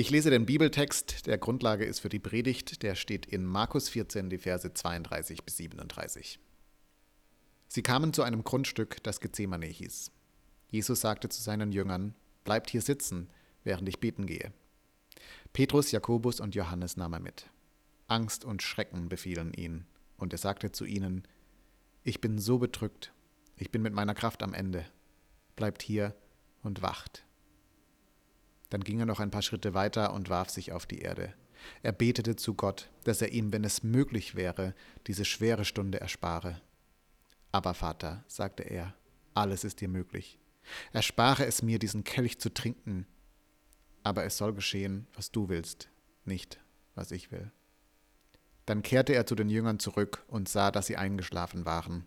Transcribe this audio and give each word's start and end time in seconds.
Ich 0.00 0.08
lese 0.08 0.30
den 0.30 0.46
Bibeltext, 0.46 1.26
der 1.26 1.36
Grundlage 1.36 1.84
ist 1.84 2.00
für 2.00 2.08
die 2.08 2.18
Predigt, 2.18 2.82
der 2.82 2.94
steht 2.94 3.26
in 3.26 3.44
Markus 3.44 3.90
14, 3.90 4.30
die 4.30 4.38
Verse 4.38 4.72
32 4.72 5.44
bis 5.44 5.58
37. 5.58 6.40
Sie 7.68 7.82
kamen 7.82 8.14
zu 8.14 8.22
einem 8.22 8.42
Grundstück, 8.42 9.02
das 9.02 9.20
Gethsemane 9.20 9.66
hieß. 9.66 10.10
Jesus 10.70 11.02
sagte 11.02 11.28
zu 11.28 11.42
seinen 11.42 11.70
Jüngern, 11.70 12.14
Bleibt 12.44 12.70
hier 12.70 12.80
sitzen, 12.80 13.28
während 13.62 13.90
ich 13.90 14.00
beten 14.00 14.24
gehe. 14.24 14.54
Petrus, 15.52 15.92
Jakobus 15.92 16.40
und 16.40 16.54
Johannes 16.54 16.96
nahm 16.96 17.12
er 17.12 17.20
mit. 17.20 17.50
Angst 18.06 18.46
und 18.46 18.62
Schrecken 18.62 19.10
befielen 19.10 19.52
ihn, 19.52 19.84
und 20.16 20.32
er 20.32 20.38
sagte 20.38 20.72
zu 20.72 20.86
ihnen, 20.86 21.28
Ich 22.04 22.22
bin 22.22 22.38
so 22.38 22.58
bedrückt, 22.58 23.12
ich 23.58 23.70
bin 23.70 23.82
mit 23.82 23.92
meiner 23.92 24.14
Kraft 24.14 24.42
am 24.42 24.54
Ende. 24.54 24.86
Bleibt 25.56 25.82
hier 25.82 26.14
und 26.62 26.80
wacht. 26.80 27.26
Dann 28.70 28.82
ging 28.82 29.00
er 29.00 29.06
noch 29.06 29.20
ein 29.20 29.30
paar 29.30 29.42
Schritte 29.42 29.74
weiter 29.74 30.12
und 30.12 30.28
warf 30.28 30.50
sich 30.50 30.72
auf 30.72 30.86
die 30.86 31.00
Erde. 31.00 31.34
Er 31.82 31.92
betete 31.92 32.36
zu 32.36 32.54
Gott, 32.54 32.88
dass 33.04 33.20
er 33.20 33.32
ihm, 33.32 33.52
wenn 33.52 33.64
es 33.64 33.82
möglich 33.82 34.34
wäre, 34.34 34.74
diese 35.06 35.24
schwere 35.24 35.64
Stunde 35.64 36.00
erspare. 36.00 36.60
Aber 37.52 37.74
Vater, 37.74 38.24
sagte 38.26 38.62
er, 38.62 38.94
alles 39.34 39.64
ist 39.64 39.80
dir 39.80 39.88
möglich. 39.88 40.38
Erspare 40.92 41.46
es 41.46 41.62
mir, 41.62 41.78
diesen 41.78 42.04
Kelch 42.04 42.38
zu 42.38 42.52
trinken, 42.52 43.06
aber 44.02 44.24
es 44.24 44.36
soll 44.36 44.54
geschehen, 44.54 45.06
was 45.14 45.30
du 45.30 45.48
willst, 45.48 45.88
nicht 46.24 46.60
was 46.94 47.10
ich 47.10 47.30
will. 47.32 47.50
Dann 48.66 48.82
kehrte 48.82 49.14
er 49.14 49.26
zu 49.26 49.34
den 49.34 49.48
Jüngern 49.48 49.78
zurück 49.78 50.24
und 50.28 50.48
sah, 50.48 50.70
dass 50.70 50.86
sie 50.86 50.96
eingeschlafen 50.96 51.64
waren. 51.64 52.06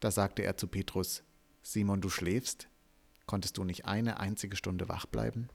Da 0.00 0.10
sagte 0.10 0.42
er 0.42 0.56
zu 0.56 0.66
Petrus, 0.66 1.22
Simon, 1.62 2.00
du 2.00 2.10
schläfst? 2.10 2.68
Konntest 3.26 3.56
du 3.56 3.64
nicht 3.64 3.86
eine 3.86 4.20
einzige 4.20 4.56
Stunde 4.56 4.88
wach 4.88 5.06
bleiben? 5.06 5.48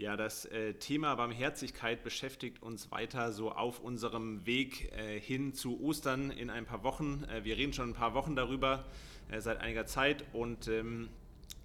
Ja, 0.00 0.16
das 0.16 0.46
äh, 0.46 0.72
Thema 0.72 1.14
Barmherzigkeit 1.14 2.02
beschäftigt 2.02 2.62
uns 2.62 2.90
weiter 2.90 3.32
so 3.32 3.52
auf 3.52 3.80
unserem 3.80 4.46
Weg 4.46 4.90
äh, 4.92 5.20
hin 5.20 5.52
zu 5.52 5.78
Ostern 5.78 6.30
in 6.30 6.48
ein 6.48 6.64
paar 6.64 6.82
Wochen. 6.84 7.24
Äh, 7.24 7.44
wir 7.44 7.58
reden 7.58 7.74
schon 7.74 7.90
ein 7.90 7.94
paar 7.94 8.14
Wochen 8.14 8.34
darüber, 8.34 8.86
äh, 9.30 9.42
seit 9.42 9.58
einiger 9.58 9.84
Zeit. 9.84 10.24
Und 10.32 10.68
ähm, 10.68 11.10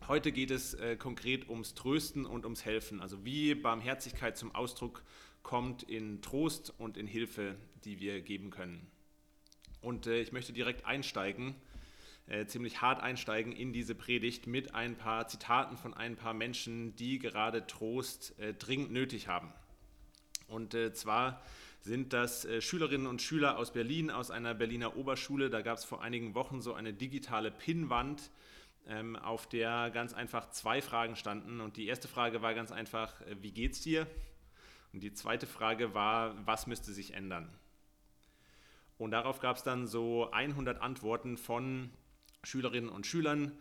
heute 0.09 0.33
geht 0.33 0.51
es 0.51 0.73
äh, 0.73 0.97
konkret 0.97 1.47
ums 1.47 1.75
Trösten 1.75 2.25
und 2.25 2.43
ums 2.43 2.65
Helfen. 2.65 2.99
Also 2.99 3.23
wie 3.23 3.55
Barmherzigkeit 3.55 4.37
zum 4.37 4.53
Ausdruck 4.53 5.05
kommt 5.41 5.83
in 5.83 6.21
Trost 6.21 6.73
und 6.77 6.97
in 6.97 7.07
Hilfe, 7.07 7.55
die 7.85 8.01
wir 8.01 8.19
geben 8.19 8.49
können. 8.49 8.85
Und 9.79 10.07
äh, 10.07 10.19
ich 10.19 10.33
möchte 10.33 10.51
direkt 10.51 10.83
einsteigen 10.83 11.55
äh, 12.27 12.45
ziemlich 12.45 12.81
hart 12.81 13.01
einsteigen 13.01 13.51
in 13.51 13.71
diese 13.73 13.95
Predigt 13.95 14.47
mit 14.47 14.73
ein 14.73 14.95
paar 14.95 15.27
Zitaten 15.27 15.77
von 15.77 15.93
ein 15.93 16.15
paar 16.15 16.33
Menschen, 16.33 16.95
die 16.95 17.19
gerade 17.19 17.67
Trost 17.67 18.37
äh, 18.39 18.53
dringend 18.53 18.91
nötig 18.91 19.27
haben. 19.27 19.53
Und 20.47 20.73
äh, 20.73 20.93
zwar 20.93 21.41
sind 21.81 22.13
das 22.13 22.45
äh, 22.45 22.61
Schülerinnen 22.61 23.05
und 23.05 23.21
Schüler 23.21 23.57
aus 23.57 23.71
Berlin, 23.73 24.09
aus 24.09 24.31
einer 24.31 24.55
Berliner 24.55 24.95
Oberschule. 24.97 25.49
Da 25.49 25.61
gab 25.61 25.77
es 25.77 25.85
vor 25.85 26.01
einigen 26.01 26.33
Wochen 26.33 26.61
so 26.61 26.73
eine 26.73 26.93
digitale 26.93 27.51
Pinnwand, 27.51 28.31
ähm, 28.87 29.15
auf 29.15 29.47
der 29.47 29.91
ganz 29.91 30.13
einfach 30.13 30.49
zwei 30.49 30.81
Fragen 30.81 31.15
standen. 31.15 31.61
Und 31.61 31.77
die 31.77 31.85
erste 31.85 32.07
Frage 32.07 32.41
war 32.41 32.53
ganz 32.55 32.71
einfach, 32.71 33.21
äh, 33.21 33.35
wie 33.41 33.51
geht's 33.51 33.81
dir? 33.81 34.07
Und 34.93 35.03
die 35.03 35.13
zweite 35.13 35.45
Frage 35.45 35.93
war, 35.93 36.35
was 36.47 36.67
müsste 36.67 36.91
sich 36.91 37.13
ändern? 37.13 37.49
Und 38.97 39.11
darauf 39.11 39.39
gab 39.39 39.57
es 39.57 39.63
dann 39.63 39.87
so 39.87 40.31
100 40.31 40.81
Antworten 40.81 41.37
von 41.37 41.91
Schülerinnen 42.45 42.89
und 42.89 43.05
Schülern, 43.05 43.51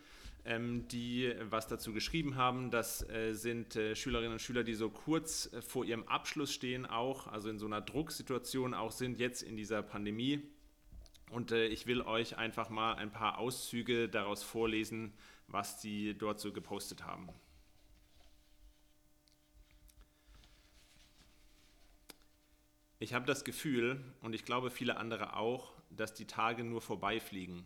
ähm, 0.44 0.86
die 0.88 1.32
was 1.50 1.66
dazu 1.68 1.92
geschrieben 1.92 2.36
haben. 2.36 2.70
Das 2.70 3.08
äh, 3.08 3.32
sind 3.32 3.76
äh, 3.76 3.96
Schülerinnen 3.96 4.32
und 4.32 4.42
Schüler, 4.42 4.62
die 4.62 4.74
so 4.74 4.90
kurz 4.90 5.52
äh, 5.52 5.62
vor 5.62 5.84
ihrem 5.84 6.06
Abschluss 6.06 6.52
stehen, 6.52 6.86
auch, 6.86 7.26
also 7.26 7.48
in 7.48 7.58
so 7.58 7.66
einer 7.66 7.80
Drucksituation 7.80 8.74
auch 8.74 8.92
sind, 8.92 9.18
jetzt 9.18 9.42
in 9.42 9.56
dieser 9.56 9.82
Pandemie. 9.82 10.42
Und 11.30 11.50
ich 11.50 11.86
will 11.86 12.02
euch 12.02 12.36
einfach 12.36 12.68
mal 12.68 12.92
ein 12.94 13.10
paar 13.10 13.38
Auszüge 13.38 14.08
daraus 14.08 14.44
vorlesen, 14.44 15.14
was 15.48 15.82
sie 15.82 16.14
dort 16.16 16.38
so 16.38 16.52
gepostet 16.52 17.04
haben. 17.04 17.28
Ich 23.00 23.14
habe 23.14 23.26
das 23.26 23.44
Gefühl, 23.44 24.00
und 24.20 24.34
ich 24.34 24.44
glaube 24.44 24.70
viele 24.70 24.96
andere 24.96 25.34
auch, 25.34 25.72
dass 25.90 26.14
die 26.14 26.26
Tage 26.26 26.62
nur 26.62 26.80
vorbeifliegen 26.80 27.64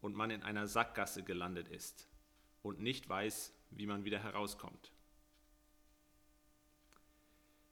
und 0.00 0.14
man 0.14 0.30
in 0.30 0.42
einer 0.42 0.66
Sackgasse 0.66 1.22
gelandet 1.22 1.68
ist 1.68 2.08
und 2.62 2.80
nicht 2.80 3.08
weiß, 3.08 3.54
wie 3.70 3.86
man 3.86 4.04
wieder 4.04 4.18
herauskommt. 4.18 4.92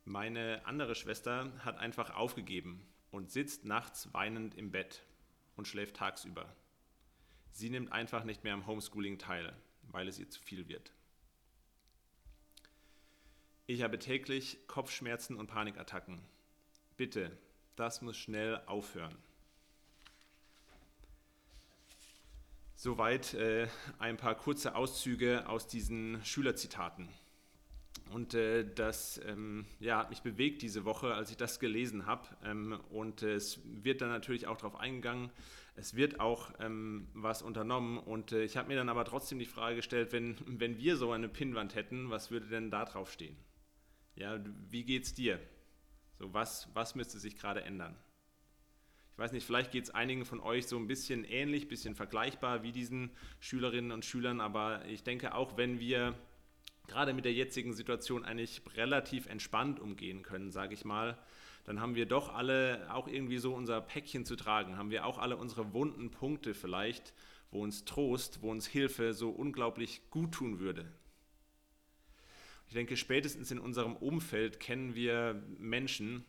Meine 0.04 0.60
andere 0.66 0.94
Schwester 0.94 1.52
hat 1.64 1.78
einfach 1.78 2.14
aufgegeben 2.14 2.86
und 3.10 3.30
sitzt 3.30 3.64
nachts 3.64 4.12
weinend 4.12 4.54
im 4.54 4.70
Bett 4.70 5.04
und 5.56 5.66
schläft 5.66 5.96
tagsüber. 5.96 6.54
Sie 7.52 7.70
nimmt 7.70 7.92
einfach 7.92 8.24
nicht 8.24 8.44
mehr 8.44 8.54
am 8.54 8.66
Homeschooling 8.66 9.18
teil, 9.18 9.56
weil 9.82 10.08
es 10.08 10.18
ihr 10.18 10.28
zu 10.28 10.42
viel 10.42 10.68
wird. 10.68 10.92
Ich 13.66 13.82
habe 13.82 13.98
täglich 13.98 14.58
Kopfschmerzen 14.66 15.36
und 15.36 15.46
Panikattacken. 15.46 16.20
Bitte, 16.96 17.36
das 17.76 18.02
muss 18.02 18.16
schnell 18.16 18.60
aufhören. 18.66 19.16
Soweit 22.84 23.32
äh, 23.32 23.66
ein 23.98 24.18
paar 24.18 24.34
kurze 24.34 24.74
Auszüge 24.74 25.48
aus 25.48 25.66
diesen 25.66 26.22
Schülerzitaten. 26.22 27.08
Und 28.12 28.34
äh, 28.34 28.62
das 28.74 29.18
ähm, 29.26 29.64
ja, 29.80 29.96
hat 29.96 30.10
mich 30.10 30.20
bewegt 30.20 30.60
diese 30.60 30.84
Woche, 30.84 31.14
als 31.14 31.30
ich 31.30 31.38
das 31.38 31.60
gelesen 31.60 32.04
habe. 32.04 32.28
Ähm, 32.44 32.78
und 32.90 33.22
äh, 33.22 33.36
es 33.36 33.62
wird 33.64 34.02
dann 34.02 34.10
natürlich 34.10 34.46
auch 34.46 34.58
darauf 34.58 34.76
eingegangen. 34.76 35.30
Es 35.76 35.96
wird 35.96 36.20
auch 36.20 36.52
ähm, 36.60 37.08
was 37.14 37.40
unternommen. 37.40 37.96
Und 37.96 38.32
äh, 38.32 38.44
ich 38.44 38.58
habe 38.58 38.68
mir 38.68 38.76
dann 38.76 38.90
aber 38.90 39.06
trotzdem 39.06 39.38
die 39.38 39.46
Frage 39.46 39.76
gestellt, 39.76 40.12
wenn, 40.12 40.36
wenn 40.44 40.76
wir 40.76 40.98
so 40.98 41.10
eine 41.10 41.30
Pinnwand 41.30 41.74
hätten, 41.76 42.10
was 42.10 42.30
würde 42.30 42.48
denn 42.48 42.70
da 42.70 42.84
drauf 42.84 43.10
stehen? 43.10 43.38
Ja, 44.14 44.38
wie 44.68 44.84
geht's 44.84 45.14
dir? 45.14 45.40
So, 46.18 46.34
was, 46.34 46.68
was 46.74 46.94
müsste 46.94 47.18
sich 47.18 47.38
gerade 47.38 47.64
ändern? 47.64 47.96
Ich 49.14 49.18
weiß 49.18 49.30
nicht, 49.30 49.46
vielleicht 49.46 49.70
geht 49.70 49.84
es 49.84 49.90
einigen 49.90 50.24
von 50.24 50.40
euch 50.40 50.66
so 50.66 50.76
ein 50.76 50.88
bisschen 50.88 51.22
ähnlich, 51.22 51.66
ein 51.66 51.68
bisschen 51.68 51.94
vergleichbar 51.94 52.64
wie 52.64 52.72
diesen 52.72 53.12
Schülerinnen 53.38 53.92
und 53.92 54.04
Schülern, 54.04 54.40
aber 54.40 54.84
ich 54.86 55.04
denke 55.04 55.36
auch, 55.36 55.56
wenn 55.56 55.78
wir 55.78 56.16
gerade 56.88 57.14
mit 57.14 57.24
der 57.24 57.32
jetzigen 57.32 57.74
Situation 57.74 58.24
eigentlich 58.24 58.60
relativ 58.74 59.26
entspannt 59.26 59.78
umgehen 59.78 60.22
können, 60.22 60.50
sage 60.50 60.74
ich 60.74 60.84
mal, 60.84 61.16
dann 61.62 61.80
haben 61.80 61.94
wir 61.94 62.06
doch 62.06 62.34
alle 62.34 62.92
auch 62.92 63.06
irgendwie 63.06 63.38
so 63.38 63.54
unser 63.54 63.80
Päckchen 63.80 64.24
zu 64.24 64.34
tragen, 64.34 64.76
haben 64.76 64.90
wir 64.90 65.06
auch 65.06 65.18
alle 65.18 65.36
unsere 65.36 65.72
wunden 65.72 66.10
Punkte 66.10 66.52
vielleicht, 66.52 67.14
wo 67.52 67.62
uns 67.62 67.84
Trost, 67.84 68.42
wo 68.42 68.50
uns 68.50 68.66
Hilfe 68.66 69.14
so 69.14 69.30
unglaublich 69.30 70.10
gut 70.10 70.32
tun 70.32 70.58
würde. 70.58 70.92
Ich 72.66 72.74
denke, 72.74 72.96
spätestens 72.96 73.52
in 73.52 73.60
unserem 73.60 73.94
Umfeld 73.94 74.58
kennen 74.58 74.96
wir 74.96 75.40
Menschen, 75.56 76.24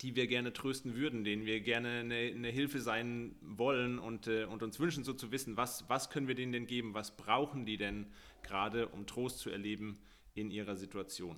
die 0.00 0.16
wir 0.16 0.26
gerne 0.26 0.52
trösten 0.52 0.96
würden, 0.96 1.24
denen 1.24 1.44
wir 1.44 1.60
gerne 1.60 2.00
eine, 2.00 2.14
eine 2.14 2.48
Hilfe 2.48 2.80
sein 2.80 3.36
wollen 3.42 3.98
und, 3.98 4.26
äh, 4.26 4.44
und 4.44 4.62
uns 4.62 4.80
wünschen, 4.80 5.04
so 5.04 5.12
zu 5.12 5.30
wissen, 5.30 5.56
was, 5.56 5.88
was 5.88 6.10
können 6.10 6.28
wir 6.28 6.34
denen 6.34 6.52
denn 6.52 6.66
geben, 6.66 6.94
was 6.94 7.16
brauchen 7.16 7.66
die 7.66 7.76
denn 7.76 8.06
gerade, 8.42 8.88
um 8.88 9.06
Trost 9.06 9.40
zu 9.40 9.50
erleben 9.50 9.98
in 10.34 10.50
ihrer 10.50 10.76
Situation. 10.76 11.36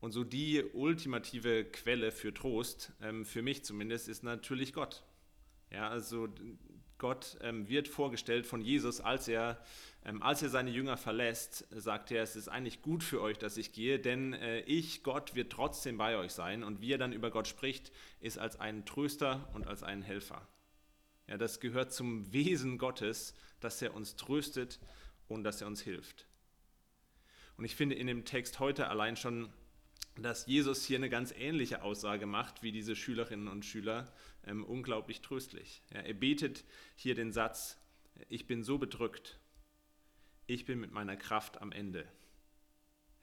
Und 0.00 0.12
so 0.12 0.24
die 0.24 0.62
ultimative 0.62 1.64
Quelle 1.64 2.12
für 2.12 2.32
Trost, 2.32 2.92
ähm, 3.02 3.24
für 3.24 3.42
mich 3.42 3.64
zumindest, 3.64 4.08
ist 4.08 4.22
natürlich 4.22 4.72
Gott. 4.72 5.04
Ja, 5.70 5.88
also 5.88 6.28
Gott 6.98 7.38
ähm, 7.42 7.68
wird 7.68 7.88
vorgestellt 7.88 8.46
von 8.46 8.60
Jesus, 8.60 9.00
als 9.00 9.28
er, 9.28 9.62
ähm, 10.04 10.22
als 10.22 10.42
er 10.42 10.48
seine 10.48 10.70
Jünger 10.70 10.96
verlässt, 10.96 11.66
sagt 11.70 12.10
er, 12.10 12.22
es 12.22 12.36
ist 12.36 12.48
eigentlich 12.48 12.82
gut 12.82 13.02
für 13.04 13.20
euch, 13.22 13.38
dass 13.38 13.56
ich 13.56 13.72
gehe, 13.72 13.98
denn 13.98 14.32
äh, 14.34 14.60
ich, 14.60 15.02
Gott, 15.04 15.34
wird 15.34 15.52
trotzdem 15.52 15.96
bei 15.96 16.16
euch 16.16 16.32
sein. 16.32 16.64
Und 16.64 16.80
wie 16.80 16.92
er 16.92 16.98
dann 16.98 17.12
über 17.12 17.30
Gott 17.30 17.46
spricht, 17.46 17.92
ist 18.20 18.38
als 18.38 18.58
einen 18.58 18.84
Tröster 18.84 19.48
und 19.54 19.66
als 19.66 19.82
einen 19.82 20.02
Helfer. 20.02 20.46
Ja, 21.28 21.36
das 21.36 21.60
gehört 21.60 21.92
zum 21.92 22.32
Wesen 22.32 22.78
Gottes, 22.78 23.34
dass 23.60 23.80
er 23.80 23.94
uns 23.94 24.16
tröstet 24.16 24.80
und 25.28 25.44
dass 25.44 25.60
er 25.60 25.66
uns 25.66 25.82
hilft. 25.82 26.26
Und 27.56 27.64
ich 27.64 27.76
finde 27.76 27.96
in 27.96 28.06
dem 28.06 28.24
Text 28.24 28.60
heute 28.60 28.88
allein 28.88 29.16
schon 29.16 29.52
dass 30.16 30.46
Jesus 30.46 30.84
hier 30.84 30.98
eine 30.98 31.10
ganz 31.10 31.32
ähnliche 31.32 31.82
Aussage 31.82 32.26
macht 32.26 32.62
wie 32.62 32.72
diese 32.72 32.96
Schülerinnen 32.96 33.48
und 33.48 33.64
Schüler, 33.64 34.12
ähm, 34.44 34.64
unglaublich 34.64 35.20
tröstlich. 35.20 35.82
Ja, 35.92 36.00
er 36.00 36.14
betet 36.14 36.64
hier 36.96 37.14
den 37.14 37.32
Satz, 37.32 37.78
ich 38.28 38.46
bin 38.46 38.62
so 38.62 38.78
bedrückt, 38.78 39.38
ich 40.46 40.64
bin 40.64 40.80
mit 40.80 40.90
meiner 40.90 41.16
Kraft 41.16 41.60
am 41.60 41.72
Ende. 41.72 42.06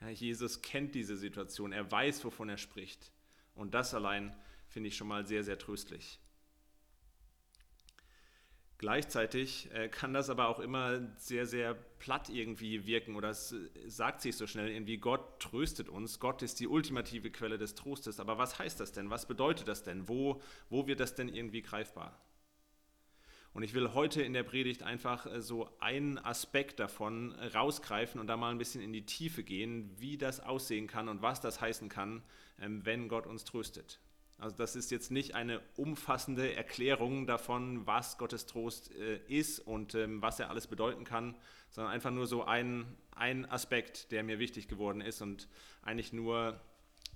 Ja, 0.01 0.09
Jesus 0.09 0.61
kennt 0.61 0.95
diese 0.95 1.17
Situation, 1.17 1.71
er 1.71 1.91
weiß, 1.91 2.23
wovon 2.23 2.49
er 2.49 2.57
spricht. 2.57 3.11
Und 3.55 3.73
das 3.73 3.93
allein 3.93 4.35
finde 4.67 4.89
ich 4.89 4.97
schon 4.97 5.07
mal 5.07 5.25
sehr, 5.25 5.43
sehr 5.43 5.57
tröstlich. 5.57 6.19
Gleichzeitig 8.77 9.69
äh, 9.73 9.87
kann 9.87 10.13
das 10.13 10.29
aber 10.29 10.49
auch 10.49 10.59
immer 10.59 10.99
sehr, 11.17 11.45
sehr 11.45 11.75
platt 11.99 12.29
irgendwie 12.29 12.85
wirken 12.85 13.15
oder 13.15 13.29
es 13.29 13.53
äh, 13.53 13.57
sagt 13.87 14.21
sich 14.21 14.35
so 14.35 14.47
schnell 14.47 14.69
irgendwie, 14.69 14.97
Gott 14.97 15.39
tröstet 15.39 15.87
uns, 15.87 16.19
Gott 16.19 16.41
ist 16.41 16.59
die 16.59 16.67
ultimative 16.67 17.31
Quelle 17.31 17.57
des 17.57 17.75
Trostes. 17.75 18.19
Aber 18.19 18.37
was 18.37 18.59
heißt 18.59 18.79
das 18.81 18.91
denn? 18.91 19.09
Was 19.09 19.27
bedeutet 19.27 19.69
das 19.69 19.83
denn? 19.83 20.09
Wo, 20.09 20.41
wo 20.69 20.87
wird 20.87 20.99
das 20.99 21.15
denn 21.15 21.29
irgendwie 21.29 21.61
greifbar? 21.61 22.19
Und 23.53 23.63
ich 23.63 23.73
will 23.73 23.93
heute 23.93 24.21
in 24.21 24.33
der 24.33 24.43
Predigt 24.43 24.83
einfach 24.83 25.25
äh, 25.25 25.41
so 25.41 25.69
einen 25.79 26.17
Aspekt 26.17 26.81
davon 26.81 27.31
rausgreifen 27.31 28.19
und 28.19 28.27
da 28.27 28.35
mal 28.35 28.51
ein 28.51 28.57
bisschen 28.57 28.81
in 28.81 28.91
die 28.91 29.05
Tiefe 29.05 29.43
gehen, 29.43 29.89
wie 29.97 30.17
das 30.17 30.41
aussehen 30.41 30.87
kann 30.87 31.07
und 31.07 31.21
was 31.21 31.39
das 31.39 31.61
heißen 31.61 31.87
kann, 31.87 32.23
ähm, 32.59 32.85
wenn 32.85 33.07
Gott 33.07 33.25
uns 33.25 33.45
tröstet. 33.45 34.01
Also 34.37 34.57
das 34.57 34.75
ist 34.75 34.91
jetzt 34.91 35.11
nicht 35.11 35.33
eine 35.33 35.61
umfassende 35.77 36.53
Erklärung 36.55 37.25
davon, 37.25 37.87
was 37.87 38.17
Gottes 38.17 38.45
Trost 38.45 38.93
äh, 38.95 39.19
ist 39.27 39.59
und 39.59 39.95
ähm, 39.95 40.21
was 40.21 40.39
er 40.39 40.49
alles 40.49 40.67
bedeuten 40.67 41.05
kann, 41.05 41.35
sondern 41.69 41.93
einfach 41.93 42.11
nur 42.11 42.27
so 42.27 42.43
ein, 42.43 42.85
ein 43.11 43.49
Aspekt, 43.49 44.11
der 44.11 44.23
mir 44.23 44.37
wichtig 44.39 44.67
geworden 44.67 44.99
ist 44.99 45.21
und 45.21 45.47
eigentlich 45.83 46.11
nur 46.11 46.59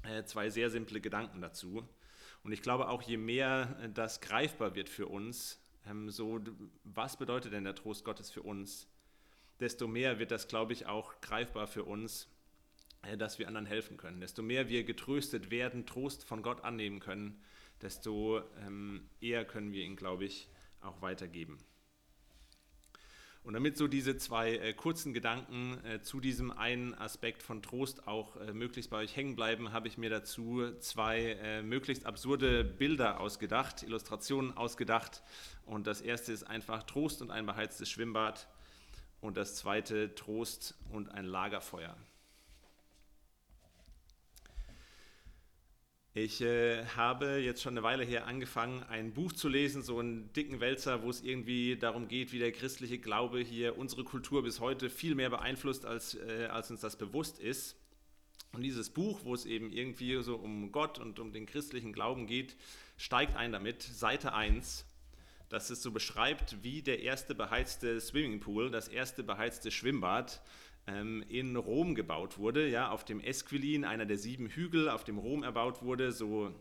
äh, 0.04 0.24
zwei 0.24 0.50
sehr 0.50 0.70
simple 0.70 1.02
Gedanken 1.02 1.42
dazu. 1.42 1.88
Und 2.44 2.54
ich 2.54 2.62
glaube 2.62 2.88
auch, 2.88 3.02
je 3.02 3.18
mehr 3.18 3.78
äh, 3.82 3.90
das 3.90 4.22
greifbar 4.22 4.76
wird 4.76 4.88
für 4.88 5.08
uns, 5.08 5.62
ähm, 5.90 6.10
so 6.10 6.40
was 6.86 7.18
bedeutet 7.18 7.52
denn 7.52 7.66
der 7.66 7.76
Trost 7.76 8.06
Gottes 8.06 8.32
für 8.32 8.44
uns, 8.44 8.88
desto 9.60 9.88
mehr 9.88 10.20
wird 10.20 10.32
das, 10.32 10.48
glaube 10.48 10.72
ich, 10.72 10.86
auch 10.86 11.20
greifbar 11.20 11.68
für 11.68 11.84
uns 11.84 12.30
dass 13.18 13.40
wir 13.40 13.48
anderen 13.48 13.66
helfen 13.66 13.98
können. 13.98 14.22
Desto 14.22 14.42
mehr 14.42 14.70
wir 14.70 14.84
getröstet 14.84 15.52
werden, 15.52 15.86
Trost 15.86 16.24
von 16.24 16.42
Gott 16.42 16.64
annehmen 16.64 17.00
können, 17.00 17.42
desto 17.82 18.42
ähm, 18.66 19.10
eher 19.22 19.46
können 19.46 19.72
wir 19.72 19.84
ihn, 19.84 19.96
glaube 19.96 20.26
ich, 20.26 20.50
auch 20.82 21.02
weitergeben. 21.02 21.58
Und 23.44 23.54
damit 23.54 23.78
so 23.78 23.88
diese 23.88 24.18
zwei 24.18 24.58
äh, 24.58 24.74
kurzen 24.74 25.14
Gedanken 25.14 25.84
äh, 25.86 26.02
zu 26.02 26.20
diesem 26.20 26.52
einen 26.52 26.94
Aspekt 26.94 27.42
von 27.42 27.62
Trost 27.62 28.06
auch 28.06 28.36
äh, 28.36 28.54
möglichst 28.54 28.92
bei 28.92 28.98
euch 28.98 29.16
hängen 29.16 29.36
bleiben, 29.36 29.72
habe 29.72 29.88
ich 29.88 29.98
mir 29.98 30.10
dazu 30.10 30.78
zwei 30.80 31.38
äh, 31.42 31.62
möglichst 31.64 32.06
absurde 32.06 32.66
Bilder 32.66 33.20
ausgedacht, 33.20 33.82
Illustrationen 33.82 34.56
ausgedacht. 34.56 35.24
Und 35.66 35.88
das 35.88 36.02
erste 36.02 36.34
ist 36.34 36.44
einfach 36.44 36.84
Trost 36.84 37.22
und 37.22 37.32
ein 37.32 37.46
beheiztes 37.46 37.90
Schwimmbad. 37.90 38.48
Und 39.22 39.36
das 39.36 39.56
zweite 39.56 40.14
Trost 40.16 40.76
und 40.92 41.10
ein 41.10 41.26
Lagerfeuer. 41.26 41.96
Ich 46.22 46.42
äh, 46.42 46.86
habe 46.98 47.38
jetzt 47.38 47.62
schon 47.62 47.76
eine 47.76 47.84
Weile 47.84 48.04
her 48.04 48.28
angefangen, 48.28 48.84
ein 48.90 49.14
Buch 49.14 49.32
zu 49.32 49.48
lesen, 49.48 49.84
so 49.84 50.00
einen 50.00 50.34
dicken 50.34 50.60
Wälzer, 50.60 51.02
wo 51.02 51.10
es 51.10 51.22
irgendwie 51.22 51.78
darum 51.78 52.10
geht, 52.10 52.34
wie 52.34 52.40
der 52.40 52.52
christliche 52.52 52.98
Glaube 52.98 53.40
hier 53.40 53.78
unsere 53.78 54.04
Kultur 54.04 54.44
bis 54.44 54.60
heute 54.60 54.90
viel 54.90 55.16
mehr 55.16 55.30
beeinflusst, 55.30 55.86
als, 55.86 56.16
äh, 56.16 56.50
als 56.52 56.72
uns 56.72 56.82
das 56.82 56.98
bewusst 56.98 57.40
ist. 57.40 57.78
Und 58.52 58.64
dieses 58.64 58.90
Buch, 58.90 59.22
wo 59.24 59.34
es 59.34 59.46
eben 59.46 59.72
irgendwie 59.72 60.22
so 60.22 60.36
um 60.36 60.74
Gott 60.74 61.00
und 61.00 61.20
um 61.20 61.32
den 61.32 61.46
christlichen 61.46 61.94
Glauben 61.94 62.28
geht, 62.28 62.58
steigt 62.98 63.38
ein 63.38 63.54
damit, 63.54 63.82
Seite 63.82 64.34
1, 64.34 64.86
dass 65.48 65.70
es 65.70 65.82
so 65.82 65.92
beschreibt, 65.92 66.62
wie 66.64 66.82
der 66.82 67.02
erste 67.02 67.34
beheizte 67.34 68.02
Swimmingpool, 68.02 68.72
das 68.72 68.90
erste 68.90 69.24
beheizte 69.24 69.72
Schwimmbad 69.72 70.42
in 71.30 71.56
Rom 71.56 71.96
gebaut 71.96 72.38
wurde, 72.38 72.68
ja, 72.68 72.90
auf 72.90 73.06
dem 73.06 73.20
Esquilin, 73.20 73.86
einer 73.86 74.06
der 74.06 74.18
sieben 74.18 74.48
Hügel, 74.48 74.90
auf 74.90 75.04
dem 75.04 75.18
Rom 75.18 75.44
erbaut 75.44 75.84
wurde, 75.84 76.12
so 76.12 76.54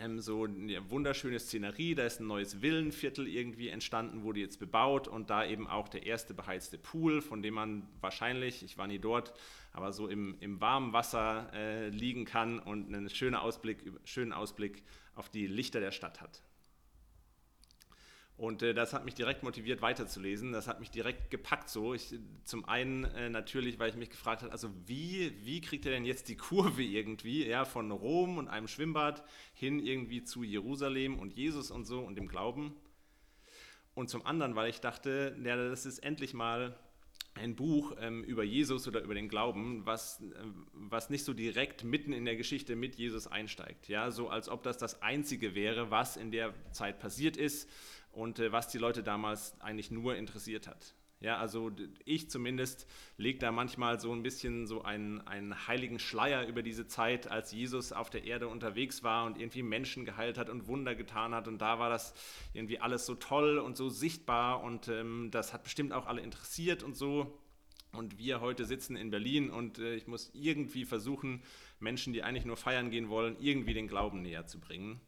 ähm, 0.00 0.20
so 0.20 0.44
eine 0.44 0.90
wunderschöne 0.90 1.38
Szenerie, 1.38 1.94
da 1.94 2.04
ist 2.04 2.20
ein 2.20 2.26
neues 2.26 2.62
Villenviertel 2.62 3.26
irgendwie 3.26 3.68
entstanden, 3.68 4.22
wurde 4.22 4.40
jetzt 4.40 4.60
bebaut 4.60 5.08
und 5.08 5.30
da 5.30 5.44
eben 5.44 5.66
auch 5.66 5.88
der 5.88 6.06
erste 6.06 6.34
beheizte 6.34 6.78
Pool, 6.78 7.20
von 7.20 7.42
dem 7.42 7.54
man 7.54 7.88
wahrscheinlich, 8.00 8.62
ich 8.62 8.78
war 8.78 8.86
nie 8.86 8.98
dort, 8.98 9.32
aber 9.72 9.92
so 9.92 10.08
im, 10.08 10.36
im 10.40 10.60
warmen 10.60 10.92
Wasser 10.92 11.50
äh, 11.52 11.88
liegen 11.88 12.24
kann 12.24 12.58
und 12.58 12.94
einen 12.94 13.08
schönen 13.10 13.34
Ausblick, 13.34 13.78
schönen 14.04 14.32
Ausblick 14.32 14.82
auf 15.14 15.28
die 15.28 15.46
Lichter 15.46 15.80
der 15.80 15.92
Stadt 15.92 16.20
hat. 16.20 16.42
Und 18.38 18.62
äh, 18.62 18.72
das 18.72 18.92
hat 18.92 19.04
mich 19.04 19.14
direkt 19.14 19.42
motiviert, 19.42 19.82
weiterzulesen. 19.82 20.52
Das 20.52 20.68
hat 20.68 20.78
mich 20.78 20.92
direkt 20.92 21.28
gepackt 21.28 21.68
so. 21.68 21.92
Ich, 21.92 22.14
zum 22.44 22.64
einen 22.66 23.02
äh, 23.04 23.28
natürlich, 23.28 23.80
weil 23.80 23.90
ich 23.90 23.96
mich 23.96 24.10
gefragt 24.10 24.42
habe, 24.42 24.52
also 24.52 24.70
wie, 24.86 25.34
wie 25.44 25.60
kriegt 25.60 25.84
er 25.84 25.92
denn 25.92 26.04
jetzt 26.04 26.28
die 26.28 26.36
Kurve 26.48 26.84
irgendwie, 26.84 27.44
ja, 27.44 27.64
von 27.64 27.90
Rom 27.90 28.38
und 28.38 28.46
einem 28.46 28.68
Schwimmbad 28.68 29.24
hin 29.54 29.80
irgendwie 29.80 30.22
zu 30.22 30.44
Jerusalem 30.44 31.18
und 31.18 31.34
Jesus 31.34 31.72
und 31.72 31.84
so 31.84 31.98
und 31.98 32.14
dem 32.14 32.28
Glauben. 32.28 32.76
Und 33.94 34.08
zum 34.08 34.24
anderen, 34.24 34.54
weil 34.54 34.70
ich 34.70 34.80
dachte, 34.80 35.36
ja, 35.42 35.56
das 35.56 35.84
ist 35.84 35.98
endlich 35.98 36.32
mal 36.32 36.78
ein 37.34 37.56
Buch 37.56 37.96
ähm, 38.00 38.22
über 38.22 38.44
Jesus 38.44 38.86
oder 38.86 39.00
über 39.02 39.14
den 39.14 39.28
Glauben, 39.28 39.84
was, 39.84 40.20
äh, 40.20 40.26
was 40.72 41.10
nicht 41.10 41.24
so 41.24 41.34
direkt 41.34 41.82
mitten 41.82 42.12
in 42.12 42.24
der 42.24 42.36
Geschichte 42.36 42.76
mit 42.76 42.94
Jesus 42.94 43.26
einsteigt. 43.26 43.88
Ja, 43.88 44.12
so 44.12 44.28
als 44.28 44.48
ob 44.48 44.62
das 44.62 44.78
das 44.78 45.02
Einzige 45.02 45.56
wäre, 45.56 45.90
was 45.90 46.16
in 46.16 46.30
der 46.30 46.54
Zeit 46.70 47.00
passiert 47.00 47.36
ist 47.36 47.68
und 48.18 48.40
äh, 48.40 48.50
was 48.50 48.68
die 48.68 48.78
Leute 48.78 49.02
damals 49.02 49.58
eigentlich 49.60 49.90
nur 49.90 50.16
interessiert 50.16 50.66
hat. 50.66 50.94
Ja, 51.20 51.38
also 51.38 51.72
ich 52.04 52.30
zumindest 52.30 52.86
lege 53.16 53.38
da 53.38 53.50
manchmal 53.50 53.98
so 53.98 54.12
ein 54.12 54.22
bisschen 54.22 54.66
so 54.68 54.82
einen, 54.82 55.20
einen 55.26 55.66
heiligen 55.66 55.98
Schleier 55.98 56.46
über 56.46 56.62
diese 56.62 56.86
Zeit, 56.86 57.28
als 57.28 57.50
Jesus 57.50 57.92
auf 57.92 58.08
der 58.08 58.24
Erde 58.24 58.46
unterwegs 58.46 59.02
war 59.02 59.24
und 59.26 59.38
irgendwie 59.38 59.62
Menschen 59.62 60.04
geheilt 60.04 60.38
hat 60.38 60.48
und 60.48 60.68
Wunder 60.68 60.94
getan 60.94 61.34
hat. 61.34 61.48
Und 61.48 61.58
da 61.58 61.80
war 61.80 61.90
das 61.90 62.14
irgendwie 62.54 62.78
alles 62.78 63.04
so 63.04 63.16
toll 63.16 63.58
und 63.58 63.76
so 63.76 63.88
sichtbar 63.88 64.62
und 64.62 64.88
ähm, 64.88 65.30
das 65.32 65.52
hat 65.52 65.64
bestimmt 65.64 65.92
auch 65.92 66.06
alle 66.06 66.20
interessiert 66.20 66.82
und 66.82 66.96
so. 66.96 67.40
Und 67.92 68.18
wir 68.18 68.40
heute 68.40 68.64
sitzen 68.64 68.96
in 68.96 69.10
Berlin 69.10 69.50
und 69.50 69.78
äh, 69.78 69.94
ich 69.94 70.06
muss 70.06 70.30
irgendwie 70.34 70.84
versuchen, 70.84 71.42
Menschen, 71.80 72.12
die 72.12 72.22
eigentlich 72.22 72.44
nur 72.44 72.56
feiern 72.56 72.90
gehen 72.90 73.08
wollen, 73.08 73.36
irgendwie 73.40 73.74
den 73.74 73.88
Glauben 73.88 74.22
näher 74.22 74.46
zu 74.46 74.60
bringen. 74.60 75.00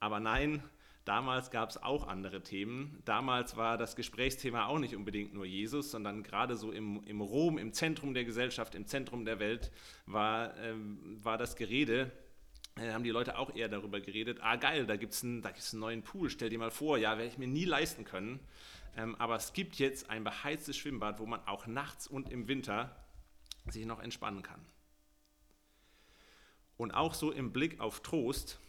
Aber 0.00 0.18
nein, 0.18 0.62
Damals 1.08 1.50
gab 1.50 1.70
es 1.70 1.82
auch 1.82 2.06
andere 2.06 2.42
Themen. 2.42 3.00
Damals 3.06 3.56
war 3.56 3.78
das 3.78 3.96
Gesprächsthema 3.96 4.66
auch 4.66 4.78
nicht 4.78 4.94
unbedingt 4.94 5.32
nur 5.32 5.46
Jesus, 5.46 5.90
sondern 5.90 6.22
gerade 6.22 6.54
so 6.54 6.70
im, 6.70 7.02
im 7.06 7.22
Rom, 7.22 7.56
im 7.56 7.72
Zentrum 7.72 8.12
der 8.12 8.26
Gesellschaft, 8.26 8.74
im 8.74 8.86
Zentrum 8.86 9.24
der 9.24 9.38
Welt 9.38 9.72
war, 10.04 10.54
ähm, 10.58 11.18
war 11.22 11.38
das 11.38 11.56
Gerede. 11.56 12.12
Äh, 12.76 12.92
haben 12.92 13.04
die 13.04 13.10
Leute 13.10 13.38
auch 13.38 13.56
eher 13.56 13.70
darüber 13.70 14.02
geredet, 14.02 14.40
ah 14.42 14.56
geil, 14.56 14.86
da 14.86 14.96
gibt 14.96 15.14
es 15.14 15.24
einen, 15.24 15.42
einen 15.42 15.80
neuen 15.80 16.02
Pool, 16.02 16.28
stell 16.28 16.50
dir 16.50 16.58
mal 16.58 16.70
vor, 16.70 16.98
ja, 16.98 17.16
werde 17.16 17.30
ich 17.30 17.38
mir 17.38 17.48
nie 17.48 17.64
leisten 17.64 18.04
können. 18.04 18.38
Ähm, 18.94 19.14
aber 19.14 19.36
es 19.36 19.54
gibt 19.54 19.76
jetzt 19.76 20.10
ein 20.10 20.24
beheiztes 20.24 20.76
Schwimmbad, 20.76 21.20
wo 21.20 21.24
man 21.24 21.40
auch 21.46 21.66
nachts 21.66 22.06
und 22.06 22.30
im 22.30 22.48
Winter 22.48 22.94
sich 23.66 23.86
noch 23.86 24.00
entspannen 24.00 24.42
kann. 24.42 24.60
Und 26.76 26.90
auch 26.90 27.14
so 27.14 27.32
im 27.32 27.50
Blick 27.50 27.80
auf 27.80 28.00
Trost, 28.00 28.60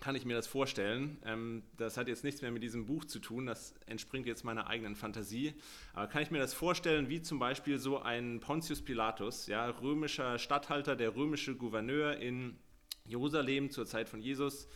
kann 0.00 0.14
ich 0.14 0.24
mir 0.24 0.34
das 0.34 0.46
vorstellen. 0.46 1.18
Ähm, 1.24 1.62
das 1.76 1.96
hat 1.96 2.08
jetzt 2.08 2.24
nichts 2.24 2.42
mehr 2.42 2.50
mit 2.50 2.62
diesem 2.62 2.86
Buch 2.86 3.04
zu 3.04 3.18
tun, 3.18 3.46
das 3.46 3.74
entspringt 3.86 4.26
jetzt 4.26 4.44
meiner 4.44 4.66
eigenen 4.66 4.96
Fantasie. 4.96 5.54
Aber 5.92 6.06
kann 6.06 6.22
ich 6.22 6.30
mir 6.30 6.38
das 6.38 6.54
vorstellen, 6.54 7.08
wie 7.08 7.22
zum 7.22 7.38
Beispiel 7.38 7.78
so 7.78 8.00
ein 8.00 8.40
Pontius 8.40 8.82
Pilatus, 8.82 9.46
ja, 9.46 9.68
römischer 9.68 10.38
Statthalter, 10.38 10.96
der 10.96 11.14
römische 11.14 11.56
Gouverneur 11.56 12.16
in 12.16 12.58
Jerusalem 13.04 13.70
zur 13.70 13.86
Zeit 13.86 14.08
von 14.08 14.20
Jesus, 14.20 14.68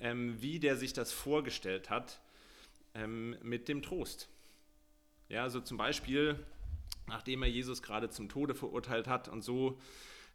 ähm, 0.00 0.40
wie 0.40 0.60
der 0.60 0.76
sich 0.76 0.92
das 0.92 1.12
vorgestellt 1.12 1.90
hat 1.90 2.20
ähm, 2.94 3.36
mit 3.42 3.68
dem 3.68 3.82
Trost. 3.82 4.28
Ja, 5.28 5.50
so 5.50 5.60
zum 5.60 5.76
Beispiel, 5.76 6.38
nachdem 7.06 7.42
er 7.42 7.48
Jesus 7.48 7.82
gerade 7.82 8.10
zum 8.10 8.28
Tode 8.28 8.54
verurteilt 8.54 9.08
hat 9.08 9.28
und 9.28 9.42
so 9.42 9.78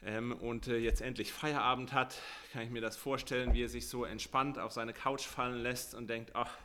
ähm, 0.05 0.33
und 0.33 0.67
äh, 0.67 0.77
jetzt 0.77 1.01
endlich 1.01 1.31
Feierabend 1.31 1.93
hat, 1.93 2.19
kann 2.51 2.63
ich 2.63 2.69
mir 2.69 2.81
das 2.81 2.97
vorstellen, 2.97 3.53
wie 3.53 3.63
er 3.63 3.69
sich 3.69 3.87
so 3.87 4.05
entspannt 4.05 4.59
auf 4.59 4.71
seine 4.71 4.93
Couch 4.93 5.23
fallen 5.23 5.61
lässt 5.61 5.95
und 5.95 6.09
denkt, 6.09 6.31
ach, 6.35 6.57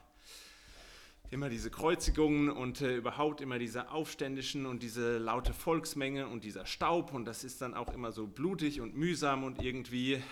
immer 1.30 1.48
diese 1.48 1.70
Kreuzigungen 1.70 2.50
und 2.50 2.80
äh, 2.80 2.96
überhaupt 2.96 3.40
immer 3.40 3.58
diese 3.58 3.90
Aufständischen 3.90 4.66
und 4.66 4.82
diese 4.82 5.18
laute 5.18 5.52
Volksmenge 5.52 6.26
und 6.26 6.44
dieser 6.44 6.64
Staub 6.64 7.12
und 7.12 7.26
das 7.26 7.44
ist 7.44 7.60
dann 7.60 7.74
auch 7.74 7.92
immer 7.92 8.12
so 8.12 8.26
blutig 8.26 8.80
und 8.80 8.96
mühsam 8.96 9.44
und 9.44 9.62
irgendwie 9.62 10.22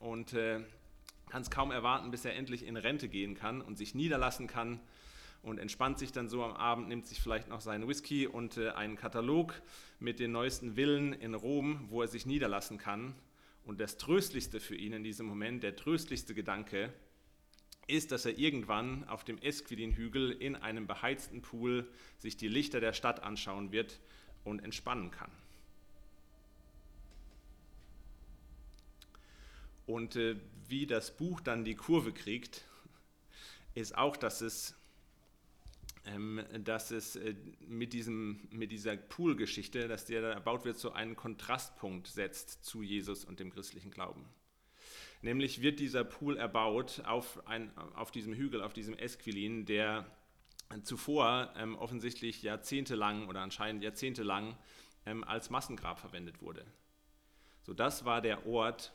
und 0.00 0.32
äh, 0.32 0.60
kann 1.28 1.42
es 1.42 1.50
kaum 1.50 1.70
erwarten, 1.70 2.10
bis 2.10 2.24
er 2.24 2.34
endlich 2.34 2.66
in 2.66 2.76
Rente 2.76 3.08
gehen 3.08 3.34
kann 3.34 3.60
und 3.60 3.76
sich 3.76 3.94
niederlassen 3.94 4.46
kann 4.46 4.80
und 5.42 5.58
entspannt 5.58 5.98
sich 5.98 6.12
dann 6.12 6.28
so 6.28 6.42
am 6.42 6.52
Abend, 6.52 6.88
nimmt 6.88 7.06
sich 7.06 7.20
vielleicht 7.20 7.48
noch 7.48 7.60
seinen 7.60 7.88
Whisky 7.88 8.26
und 8.26 8.56
äh, 8.56 8.70
einen 8.70 8.96
Katalog 8.96 9.60
mit 9.98 10.20
den 10.20 10.32
neuesten 10.32 10.74
Villen 10.74 11.12
in 11.12 11.34
Rom, 11.34 11.86
wo 11.88 12.02
er 12.02 12.08
sich 12.08 12.26
niederlassen 12.26 12.78
kann. 12.78 13.14
Und 13.64 13.80
das 13.80 13.98
Tröstlichste 13.98 14.60
für 14.60 14.74
ihn 14.74 14.92
in 14.92 15.04
diesem 15.04 15.26
Moment, 15.26 15.62
der 15.62 15.76
tröstlichste 15.76 16.34
Gedanke, 16.34 16.92
ist, 17.86 18.12
dass 18.12 18.26
er 18.26 18.38
irgendwann 18.38 19.04
auf 19.08 19.24
dem 19.24 19.38
Esquilin-Hügel 19.38 20.30
in 20.30 20.56
einem 20.56 20.86
beheizten 20.86 21.40
Pool 21.40 21.88
sich 22.18 22.36
die 22.36 22.48
Lichter 22.48 22.80
der 22.80 22.92
Stadt 22.92 23.22
anschauen 23.22 23.72
wird 23.72 23.98
und 24.44 24.62
entspannen 24.62 25.10
kann. 25.10 25.30
Und 29.86 30.16
äh, 30.16 30.36
wie 30.68 30.86
das 30.86 31.16
Buch 31.16 31.40
dann 31.40 31.64
die 31.64 31.74
Kurve 31.74 32.12
kriegt, 32.12 32.64
ist 33.74 33.96
auch, 33.96 34.18
dass 34.18 34.42
es 34.42 34.77
dass 36.64 36.90
es 36.90 37.16
äh, 37.16 37.34
mit, 37.66 37.92
diesem, 37.92 38.48
mit 38.50 38.72
dieser 38.72 38.96
Pool-Geschichte, 38.96 39.88
dass 39.88 40.06
der 40.06 40.22
da 40.22 40.30
erbaut 40.30 40.64
wird, 40.64 40.78
so 40.78 40.92
einen 40.92 41.16
Kontrastpunkt 41.16 42.06
setzt 42.06 42.64
zu 42.64 42.82
Jesus 42.82 43.24
und 43.24 43.40
dem 43.40 43.50
christlichen 43.50 43.90
Glauben. 43.90 44.24
Nämlich 45.20 45.62
wird 45.62 45.80
dieser 45.80 46.04
Pool 46.04 46.36
erbaut 46.36 47.02
auf, 47.04 47.46
ein, 47.46 47.76
auf 47.94 48.10
diesem 48.10 48.34
Hügel, 48.34 48.62
auf 48.62 48.72
diesem 48.72 48.94
Esquilin, 48.94 49.66
der 49.66 50.06
zuvor 50.84 51.52
ähm, 51.56 51.76
offensichtlich 51.76 52.42
jahrzehntelang 52.42 53.28
oder 53.28 53.40
anscheinend 53.40 53.82
jahrzehntelang 53.82 54.56
ähm, 55.06 55.24
als 55.24 55.50
Massengrab 55.50 55.98
verwendet 55.98 56.40
wurde. 56.40 56.64
So, 57.62 57.74
das 57.74 58.04
war 58.04 58.20
der 58.20 58.46
Ort, 58.46 58.92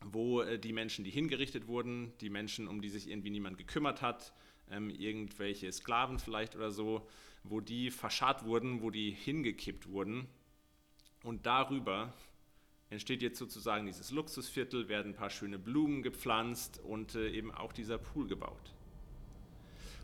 wo 0.00 0.42
äh, 0.42 0.58
die 0.58 0.72
Menschen, 0.72 1.04
die 1.04 1.10
hingerichtet 1.10 1.66
wurden, 1.66 2.12
die 2.20 2.30
Menschen, 2.30 2.68
um 2.68 2.82
die 2.82 2.90
sich 2.90 3.08
irgendwie 3.08 3.30
niemand 3.30 3.56
gekümmert 3.56 4.02
hat, 4.02 4.32
ähm, 4.70 4.90
irgendwelche 4.90 5.70
Sklaven 5.72 6.18
vielleicht 6.18 6.56
oder 6.56 6.70
so, 6.70 7.06
wo 7.42 7.60
die 7.60 7.90
verscharrt 7.90 8.44
wurden, 8.44 8.82
wo 8.82 8.90
die 8.90 9.10
hingekippt 9.10 9.88
wurden. 9.88 10.26
Und 11.22 11.46
darüber 11.46 12.12
entsteht 12.90 13.22
jetzt 13.22 13.38
sozusagen 13.38 13.86
dieses 13.86 14.10
Luxusviertel, 14.10 14.88
werden 14.88 15.12
ein 15.12 15.16
paar 15.16 15.30
schöne 15.30 15.58
Blumen 15.58 16.02
gepflanzt 16.02 16.78
und 16.78 17.14
äh, 17.14 17.30
eben 17.30 17.52
auch 17.52 17.72
dieser 17.72 17.98
Pool 17.98 18.26
gebaut. 18.26 18.74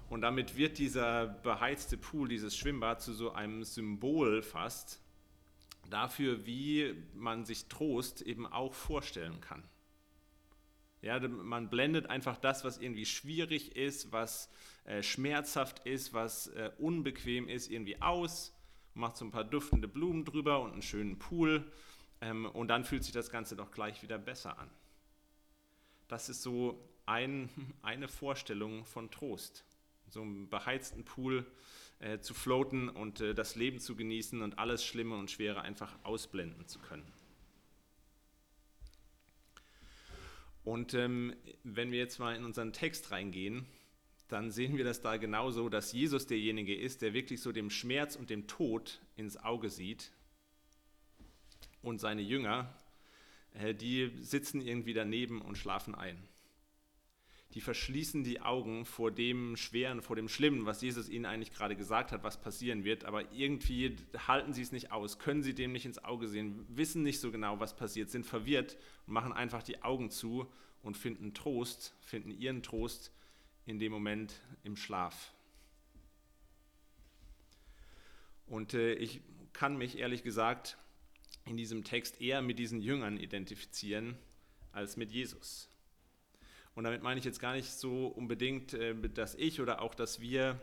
Und 0.08 0.22
damit 0.22 0.56
wird 0.56 0.78
dieser 0.78 1.26
beheizte 1.26 1.96
Pool, 1.96 2.28
dieses 2.28 2.56
Schwimmbad 2.56 3.00
zu 3.00 3.12
so 3.12 3.32
einem 3.32 3.62
Symbol 3.62 4.42
fast 4.42 5.00
dafür, 5.88 6.46
wie 6.46 6.94
man 7.14 7.44
sich 7.44 7.66
Trost 7.66 8.22
eben 8.22 8.46
auch 8.46 8.74
vorstellen 8.74 9.40
kann. 9.40 9.62
Ja, 11.02 11.18
man 11.18 11.70
blendet 11.70 12.06
einfach 12.06 12.36
das, 12.36 12.62
was 12.64 12.78
irgendwie 12.78 13.06
schwierig 13.06 13.74
ist, 13.74 14.12
was 14.12 14.50
äh, 14.84 15.02
schmerzhaft 15.02 15.86
ist, 15.86 16.12
was 16.12 16.48
äh, 16.48 16.70
unbequem 16.78 17.48
ist, 17.48 17.70
irgendwie 17.70 18.02
aus, 18.02 18.54
macht 18.94 19.16
so 19.16 19.24
ein 19.24 19.30
paar 19.30 19.44
duftende 19.44 19.88
Blumen 19.88 20.24
drüber 20.24 20.60
und 20.60 20.72
einen 20.72 20.82
schönen 20.82 21.18
Pool 21.18 21.70
ähm, 22.20 22.44
und 22.46 22.68
dann 22.68 22.84
fühlt 22.84 23.04
sich 23.04 23.12
das 23.12 23.30
Ganze 23.30 23.56
doch 23.56 23.70
gleich 23.70 24.02
wieder 24.02 24.18
besser 24.18 24.58
an. 24.58 24.70
Das 26.08 26.28
ist 26.28 26.42
so 26.42 26.86
ein, 27.06 27.48
eine 27.82 28.08
Vorstellung 28.08 28.84
von 28.84 29.10
Trost. 29.10 29.64
So 30.08 30.22
einem 30.22 30.48
beheizten 30.50 31.04
Pool 31.04 31.46
äh, 32.00 32.18
zu 32.18 32.34
floaten 32.34 32.88
und 32.88 33.20
äh, 33.20 33.34
das 33.34 33.54
Leben 33.54 33.78
zu 33.78 33.94
genießen 33.94 34.42
und 34.42 34.58
alles 34.58 34.84
Schlimme 34.84 35.16
und 35.16 35.30
Schwere 35.30 35.62
einfach 35.62 35.96
ausblenden 36.02 36.66
zu 36.66 36.78
können. 36.80 37.10
Und 40.70 40.94
ähm, 40.94 41.34
wenn 41.64 41.90
wir 41.90 41.98
jetzt 41.98 42.20
mal 42.20 42.36
in 42.36 42.44
unseren 42.44 42.72
Text 42.72 43.10
reingehen, 43.10 43.66
dann 44.28 44.52
sehen 44.52 44.76
wir 44.76 44.84
das 44.84 45.00
da 45.00 45.16
genauso, 45.16 45.68
dass 45.68 45.92
Jesus 45.92 46.28
derjenige 46.28 46.76
ist, 46.76 47.02
der 47.02 47.12
wirklich 47.12 47.42
so 47.42 47.50
dem 47.50 47.70
Schmerz 47.70 48.14
und 48.14 48.30
dem 48.30 48.46
Tod 48.46 49.00
ins 49.16 49.36
Auge 49.36 49.68
sieht. 49.68 50.12
Und 51.82 51.98
seine 51.98 52.22
Jünger, 52.22 52.72
äh, 53.54 53.74
die 53.74 54.12
sitzen 54.20 54.60
irgendwie 54.60 54.94
daneben 54.94 55.42
und 55.42 55.58
schlafen 55.58 55.96
ein 55.96 56.16
die 57.54 57.60
verschließen 57.60 58.22
die 58.22 58.40
Augen 58.40 58.84
vor 58.84 59.10
dem 59.10 59.56
Schweren, 59.56 60.02
vor 60.02 60.14
dem 60.14 60.28
Schlimmen, 60.28 60.66
was 60.66 60.82
Jesus 60.82 61.08
ihnen 61.08 61.26
eigentlich 61.26 61.52
gerade 61.52 61.74
gesagt 61.74 62.12
hat, 62.12 62.22
was 62.22 62.40
passieren 62.40 62.84
wird, 62.84 63.04
aber 63.04 63.32
irgendwie 63.32 63.96
halten 64.28 64.52
sie 64.52 64.62
es 64.62 64.70
nicht 64.70 64.92
aus, 64.92 65.18
können 65.18 65.42
sie 65.42 65.54
dem 65.54 65.72
nicht 65.72 65.84
ins 65.84 66.02
Auge 66.04 66.28
sehen, 66.28 66.64
wissen 66.68 67.02
nicht 67.02 67.18
so 67.18 67.32
genau, 67.32 67.58
was 67.58 67.74
passiert, 67.74 68.10
sind 68.10 68.24
verwirrt 68.24 68.76
und 69.06 69.14
machen 69.14 69.32
einfach 69.32 69.64
die 69.64 69.82
Augen 69.82 70.10
zu 70.10 70.46
und 70.82 70.96
finden 70.96 71.34
Trost, 71.34 71.94
finden 72.00 72.30
ihren 72.30 72.62
Trost 72.62 73.12
in 73.66 73.78
dem 73.78 73.90
Moment 73.90 74.40
im 74.62 74.76
Schlaf. 74.76 75.32
Und 78.46 78.74
äh, 78.74 78.94
ich 78.94 79.20
kann 79.52 79.76
mich 79.76 79.98
ehrlich 79.98 80.22
gesagt 80.22 80.76
in 81.46 81.56
diesem 81.56 81.84
Text 81.84 82.20
eher 82.20 82.42
mit 82.42 82.58
diesen 82.58 82.80
Jüngern 82.80 83.16
identifizieren 83.16 84.16
als 84.72 84.96
mit 84.96 85.10
Jesus. 85.10 85.69
Und 86.74 86.84
damit 86.84 87.02
meine 87.02 87.18
ich 87.18 87.24
jetzt 87.24 87.40
gar 87.40 87.54
nicht 87.54 87.70
so 87.70 88.06
unbedingt, 88.06 88.74
äh, 88.74 88.94
dass 88.94 89.34
ich 89.34 89.60
oder 89.60 89.82
auch, 89.82 89.94
dass 89.94 90.20
wir 90.20 90.60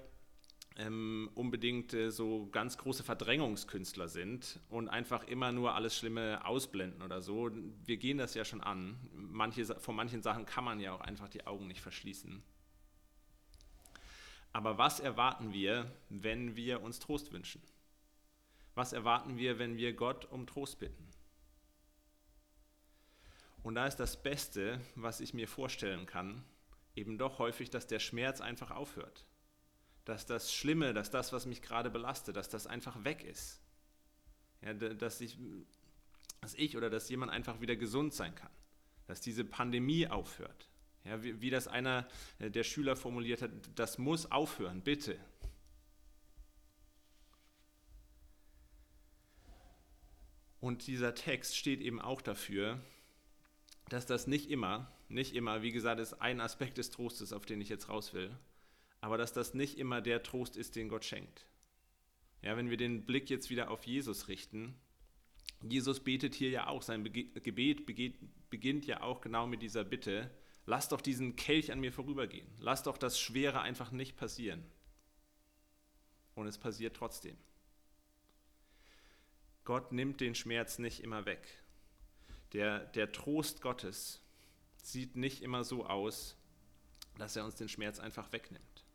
ähm, 0.78 1.30
unbedingt 1.34 1.94
äh, 1.94 2.12
so 2.12 2.48
ganz 2.52 2.78
große 2.78 3.04
Verdrängungskünstler 3.04 4.08
sind 4.08 4.60
und 4.70 4.90
einfach 4.90 5.24
immer 5.28 5.52
nur 5.52 5.74
alles 5.74 5.98
Schlimme 5.98 6.46
ausblenden 6.46 7.02
oder 7.02 7.22
so. 7.22 7.50
Wir 7.86 7.98
gehen 7.98 8.18
das 8.18 8.36
ja 8.36 8.46
schon 8.46 8.62
an. 8.62 8.98
Manche, 9.14 9.66
vor 9.80 9.94
manchen 9.94 10.22
Sachen 10.22 10.46
kann 10.46 10.64
man 10.64 10.80
ja 10.80 10.94
auch 10.94 11.02
einfach 11.02 11.30
die 11.30 11.46
Augen 11.48 11.68
nicht 11.68 11.82
verschließen. 11.82 12.44
Aber 14.54 14.78
was 14.78 15.00
erwarten 15.00 15.54
wir, 15.54 15.92
wenn 16.10 16.56
wir 16.56 16.82
uns 16.82 17.00
Trost 17.00 17.32
wünschen? 17.32 17.62
Was 18.76 18.94
erwarten 18.94 19.38
wir, 19.38 19.60
wenn 19.60 19.78
wir 19.78 19.94
Gott 19.94 20.26
um 20.26 20.46
Trost 20.46 20.80
bitten? 20.80 21.08
Und 23.68 23.76
da 23.76 23.86
ist 23.86 23.98
das 23.98 24.24
Beste, 24.24 24.80
was 24.96 25.20
ich 25.20 25.34
mir 25.34 25.46
vorstellen 25.46 26.06
kann, 26.06 26.42
eben 26.96 27.18
doch 27.18 27.38
häufig, 27.38 27.70
dass 27.70 27.86
der 27.86 28.00
Schmerz 28.00 28.40
einfach 28.40 28.72
aufhört. 28.72 29.26
Dass 30.06 30.26
das 30.26 30.54
Schlimme, 30.54 30.94
dass 30.94 31.12
das, 31.12 31.34
was 31.34 31.46
mich 31.46 31.62
gerade 31.62 31.90
belastet, 31.90 32.38
dass 32.38 32.48
das 32.48 32.66
einfach 32.66 33.04
weg 33.04 33.26
ist. 33.26 33.60
Ja, 34.62 34.74
dass, 34.74 35.20
ich, 35.20 35.38
dass 36.40 36.54
ich 36.54 36.78
oder 36.78 36.90
dass 36.90 37.10
jemand 37.10 37.34
einfach 37.34 37.60
wieder 37.60 37.76
gesund 37.76 38.14
sein 38.14 38.34
kann. 38.36 38.54
Dass 39.06 39.20
diese 39.20 39.44
Pandemie 39.44 40.08
aufhört. 40.08 40.70
Ja, 41.04 41.22
wie, 41.22 41.42
wie 41.42 41.50
das 41.50 41.68
einer 41.68 42.08
äh, 42.40 42.50
der 42.50 42.64
Schüler 42.64 42.96
formuliert 42.96 43.42
hat, 43.42 43.52
das 43.76 43.98
muss 43.98 44.32
aufhören, 44.32 44.82
bitte. 44.82 45.20
Und 50.62 50.88
dieser 50.88 51.14
Text 51.16 51.58
steht 51.58 51.82
eben 51.82 52.00
auch 52.00 52.22
dafür, 52.22 52.80
dass 53.90 54.06
das 54.06 54.28
nicht 54.28 54.50
immer, 54.50 54.92
nicht 55.10 55.34
immer, 55.36 55.62
wie 55.62 55.72
gesagt, 55.72 56.00
ist 56.00 56.14
ein 56.16 56.42
Aspekt 56.42 56.78
des 56.78 56.90
Trostes, 56.90 57.34
auf 57.34 57.46
den 57.46 57.62
ich 57.62 57.70
jetzt 57.70 57.90
raus 57.90 58.14
will, 58.14 58.38
aber 59.00 59.18
dass 59.18 59.34
das 59.34 59.54
nicht 59.54 59.78
immer 59.78 60.02
der 60.02 60.24
Trost 60.24 60.58
ist, 60.58 60.76
den 60.76 60.90
Gott 60.90 61.06
schenkt. 61.06 61.46
Ja, 62.42 62.58
wenn 62.58 62.70
wir 62.70 62.78
den 62.78 63.06
Blick 63.06 63.30
jetzt 63.30 63.50
wieder 63.50 63.72
auf 63.72 63.86
Jesus 63.86 64.28
richten, 64.28 64.76
Jesus 65.64 66.02
betet 66.02 66.36
hier 66.36 66.50
ja 66.50 66.68
auch, 66.68 66.82
sein 66.82 67.04
Gebet 67.04 67.86
beginnt 67.86 68.86
ja 68.86 69.02
auch 69.02 69.22
genau 69.22 69.48
mit 69.48 69.62
dieser 69.62 69.84
Bitte, 69.84 70.30
lass 70.66 70.90
doch 70.90 71.02
diesen 71.02 71.36
Kelch 71.36 71.72
an 71.72 71.80
mir 71.80 71.92
vorübergehen, 71.92 72.48
lass 72.60 72.84
doch 72.84 72.98
das 72.98 73.20
Schwere 73.20 73.62
einfach 73.62 73.92
nicht 73.92 74.18
passieren. 74.18 74.64
Und 76.36 76.46
es 76.46 76.60
passiert 76.60 76.96
trotzdem. 76.96 77.38
Gott 79.64 79.92
nimmt 79.92 80.22
den 80.22 80.36
Schmerz 80.36 80.78
nicht 80.78 81.02
immer 81.02 81.26
weg, 81.26 81.48
der, 82.54 82.80
der 82.80 83.12
Trost 83.12 83.62
Gottes 83.62 84.22
sieht 84.82 85.16
nicht 85.16 85.42
immer 85.42 85.64
so 85.64 85.86
aus, 85.86 86.38
dass 87.18 87.36
er 87.36 87.46
uns 87.46 87.56
den 87.56 87.70
Schmerz 87.70 88.00
einfach 88.00 88.32
wegnimmt. 88.32 88.86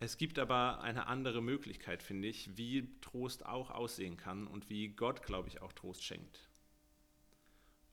Es 0.00 0.16
gibt 0.16 0.38
aber 0.38 0.80
eine 0.80 1.06
andere 1.06 1.42
Möglichkeit, 1.42 2.02
finde 2.02 2.28
ich, 2.28 2.56
wie 2.56 2.88
Trost 3.00 3.44
auch 3.44 3.70
aussehen 3.70 4.16
kann 4.16 4.46
und 4.46 4.70
wie 4.70 4.88
Gott, 4.88 5.22
glaube 5.24 5.48
ich, 5.48 5.60
auch 5.60 5.72
Trost 5.72 6.04
schenkt. 6.04 6.48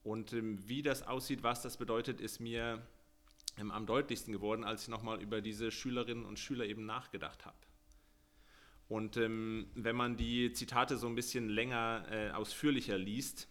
Und 0.04 0.34
ähm, 0.34 0.60
wie 0.68 0.84
das 0.84 1.02
aussieht, 1.02 1.42
was 1.42 1.64
das 1.64 1.78
bedeutet, 1.78 2.22
ist 2.22 2.40
mir 2.40 2.86
ähm, 3.58 3.72
am 3.72 3.88
deutlichsten 3.88 4.32
geworden, 4.34 4.64
als 4.64 4.84
ich 4.84 4.88
nochmal 4.88 5.20
über 5.20 5.42
diese 5.42 5.72
Schülerinnen 5.72 6.26
und 6.26 6.38
Schüler 6.38 6.66
eben 6.66 6.86
nachgedacht 6.86 7.44
habe. 7.46 7.58
Und 8.88 9.18
ähm, 9.18 9.68
wenn 9.74 9.96
man 9.96 10.16
die 10.16 10.54
Zitate 10.54 10.98
so 10.98 11.08
ein 11.08 11.16
bisschen 11.16 11.50
länger, 11.50 12.06
äh, 12.12 12.32
ausführlicher 12.32 12.98
liest, 12.98 13.48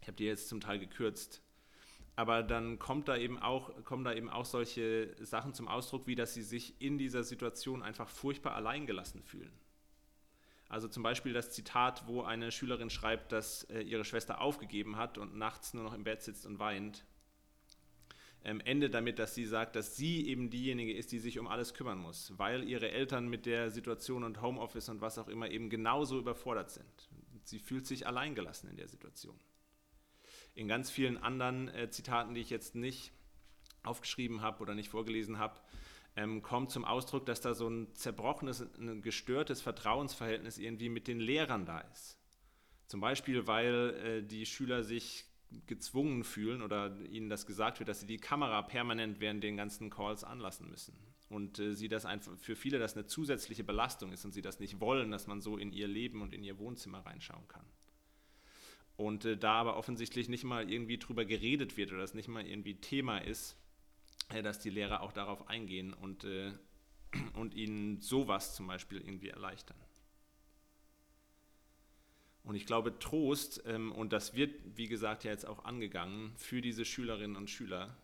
ich 0.00 0.06
habe 0.06 0.16
die 0.16 0.24
jetzt 0.24 0.48
zum 0.48 0.60
Teil 0.60 0.78
gekürzt, 0.78 1.42
aber 2.16 2.42
dann 2.42 2.78
kommt 2.78 3.08
da 3.08 3.16
eben 3.16 3.38
auch, 3.38 3.84
kommen 3.84 4.04
da 4.04 4.12
eben 4.12 4.28
auch 4.28 4.44
solche 4.44 5.14
Sachen 5.24 5.54
zum 5.54 5.68
Ausdruck, 5.68 6.06
wie 6.06 6.14
dass 6.14 6.34
sie 6.34 6.42
sich 6.42 6.80
in 6.80 6.98
dieser 6.98 7.24
Situation 7.24 7.82
einfach 7.82 8.08
furchtbar 8.08 8.54
alleingelassen 8.54 9.22
fühlen. 9.22 9.52
Also 10.68 10.86
zum 10.86 11.02
Beispiel 11.02 11.32
das 11.32 11.50
Zitat, 11.50 12.06
wo 12.06 12.22
eine 12.22 12.52
Schülerin 12.52 12.90
schreibt, 12.90 13.32
dass 13.32 13.64
äh, 13.64 13.80
ihre 13.80 14.04
Schwester 14.04 14.40
aufgegeben 14.40 14.96
hat 14.96 15.18
und 15.18 15.36
nachts 15.36 15.74
nur 15.74 15.82
noch 15.82 15.94
im 15.94 16.04
Bett 16.04 16.22
sitzt 16.22 16.46
und 16.46 16.60
weint 16.60 17.04
ähm, 18.44 18.60
endet 18.60 18.94
damit, 18.94 19.18
dass 19.18 19.34
sie 19.34 19.44
sagt, 19.44 19.76
dass 19.76 19.96
sie 19.96 20.26
eben 20.26 20.50
diejenige 20.50 20.94
ist, 20.94 21.12
die 21.12 21.18
sich 21.18 21.38
um 21.38 21.46
alles 21.46 21.74
kümmern 21.74 21.98
muss, 21.98 22.32
weil 22.38 22.64
ihre 22.64 22.90
Eltern 22.90 23.28
mit 23.28 23.46
der 23.46 23.70
Situation 23.70 24.24
und 24.24 24.40
Homeoffice 24.40 24.88
und 24.88 25.00
was 25.00 25.18
auch 25.18 25.28
immer 25.28 25.50
eben 25.50 25.68
genauso 25.68 26.18
überfordert 26.18 26.70
sind. 26.70 27.08
Sie 27.44 27.58
fühlt 27.58 27.86
sich 27.86 28.06
alleingelassen 28.06 28.70
in 28.70 28.76
der 28.76 28.88
Situation. 28.88 29.38
In 30.54 30.68
ganz 30.68 30.90
vielen 30.90 31.18
anderen 31.18 31.68
äh, 31.68 31.90
Zitaten, 31.90 32.34
die 32.34 32.40
ich 32.40 32.50
jetzt 32.50 32.74
nicht 32.74 33.12
aufgeschrieben 33.82 34.42
habe 34.42 34.60
oder 34.62 34.74
nicht 34.74 34.88
vorgelesen 34.88 35.38
habe, 35.38 35.60
ähm, 36.16 36.42
kommt 36.42 36.70
zum 36.70 36.84
Ausdruck, 36.84 37.26
dass 37.26 37.40
da 37.40 37.54
so 37.54 37.68
ein 37.68 37.94
zerbrochenes, 37.94 38.66
ein 38.78 39.02
gestörtes 39.02 39.60
Vertrauensverhältnis 39.60 40.58
irgendwie 40.58 40.88
mit 40.88 41.08
den 41.08 41.20
Lehrern 41.20 41.66
da 41.66 41.80
ist. 41.80 42.18
Zum 42.86 43.00
Beispiel, 43.00 43.46
weil 43.46 43.94
äh, 44.04 44.22
die 44.22 44.46
Schüler 44.46 44.82
sich 44.82 45.29
gezwungen 45.66 46.24
fühlen 46.24 46.62
oder 46.62 46.96
ihnen 47.10 47.28
das 47.28 47.46
gesagt 47.46 47.80
wird, 47.80 47.88
dass 47.88 48.00
sie 48.00 48.06
die 48.06 48.18
Kamera 48.18 48.62
permanent 48.62 49.20
während 49.20 49.42
den 49.42 49.56
ganzen 49.56 49.90
Calls 49.90 50.24
anlassen 50.24 50.68
müssen. 50.68 50.94
Und 51.28 51.58
äh, 51.58 51.74
sie 51.74 51.88
das 51.88 52.06
einfach 52.06 52.36
für 52.38 52.56
viele 52.56 52.78
das 52.78 52.96
eine 52.96 53.06
zusätzliche 53.06 53.64
Belastung 53.64 54.12
ist 54.12 54.24
und 54.24 54.32
sie 54.32 54.42
das 54.42 54.60
nicht 54.60 54.80
wollen, 54.80 55.10
dass 55.10 55.26
man 55.26 55.40
so 55.40 55.56
in 55.56 55.72
ihr 55.72 55.88
Leben 55.88 56.22
und 56.22 56.34
in 56.34 56.42
ihr 56.42 56.58
Wohnzimmer 56.58 57.04
reinschauen 57.06 57.46
kann. 57.48 57.64
Und 58.96 59.24
äh, 59.24 59.36
da 59.36 59.54
aber 59.54 59.76
offensichtlich 59.76 60.28
nicht 60.28 60.44
mal 60.44 60.70
irgendwie 60.70 60.98
drüber 60.98 61.24
geredet 61.24 61.76
wird 61.76 61.92
oder 61.92 62.00
das 62.00 62.14
nicht 62.14 62.28
mal 62.28 62.46
irgendwie 62.46 62.74
Thema 62.74 63.18
ist, 63.18 63.56
äh, 64.28 64.42
dass 64.42 64.58
die 64.60 64.70
Lehrer 64.70 65.02
auch 65.02 65.12
darauf 65.12 65.48
eingehen 65.48 65.94
und, 65.94 66.24
äh, 66.24 66.52
und 67.34 67.54
ihnen 67.54 68.00
sowas 68.00 68.54
zum 68.54 68.66
Beispiel 68.66 68.98
irgendwie 69.00 69.28
erleichtern. 69.28 69.78
Und 72.42 72.54
ich 72.54 72.66
glaube, 72.66 72.98
Trost, 72.98 73.62
ähm, 73.66 73.92
und 73.92 74.12
das 74.12 74.34
wird, 74.34 74.54
wie 74.76 74.88
gesagt, 74.88 75.24
ja 75.24 75.30
jetzt 75.30 75.46
auch 75.46 75.64
angegangen, 75.64 76.32
für 76.36 76.60
diese 76.60 76.84
Schülerinnen 76.84 77.36
und 77.36 77.50
Schüler, 77.50 77.96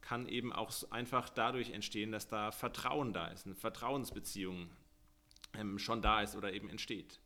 kann 0.00 0.26
eben 0.26 0.52
auch 0.52 0.72
einfach 0.90 1.28
dadurch 1.28 1.70
entstehen, 1.70 2.10
dass 2.12 2.28
da 2.28 2.50
Vertrauen 2.50 3.12
da 3.12 3.28
ist, 3.28 3.46
eine 3.46 3.54
Vertrauensbeziehung 3.54 4.68
ähm, 5.54 5.78
schon 5.78 6.02
da 6.02 6.22
ist 6.22 6.36
oder 6.36 6.52
eben 6.52 6.68
entsteht. 6.68 7.20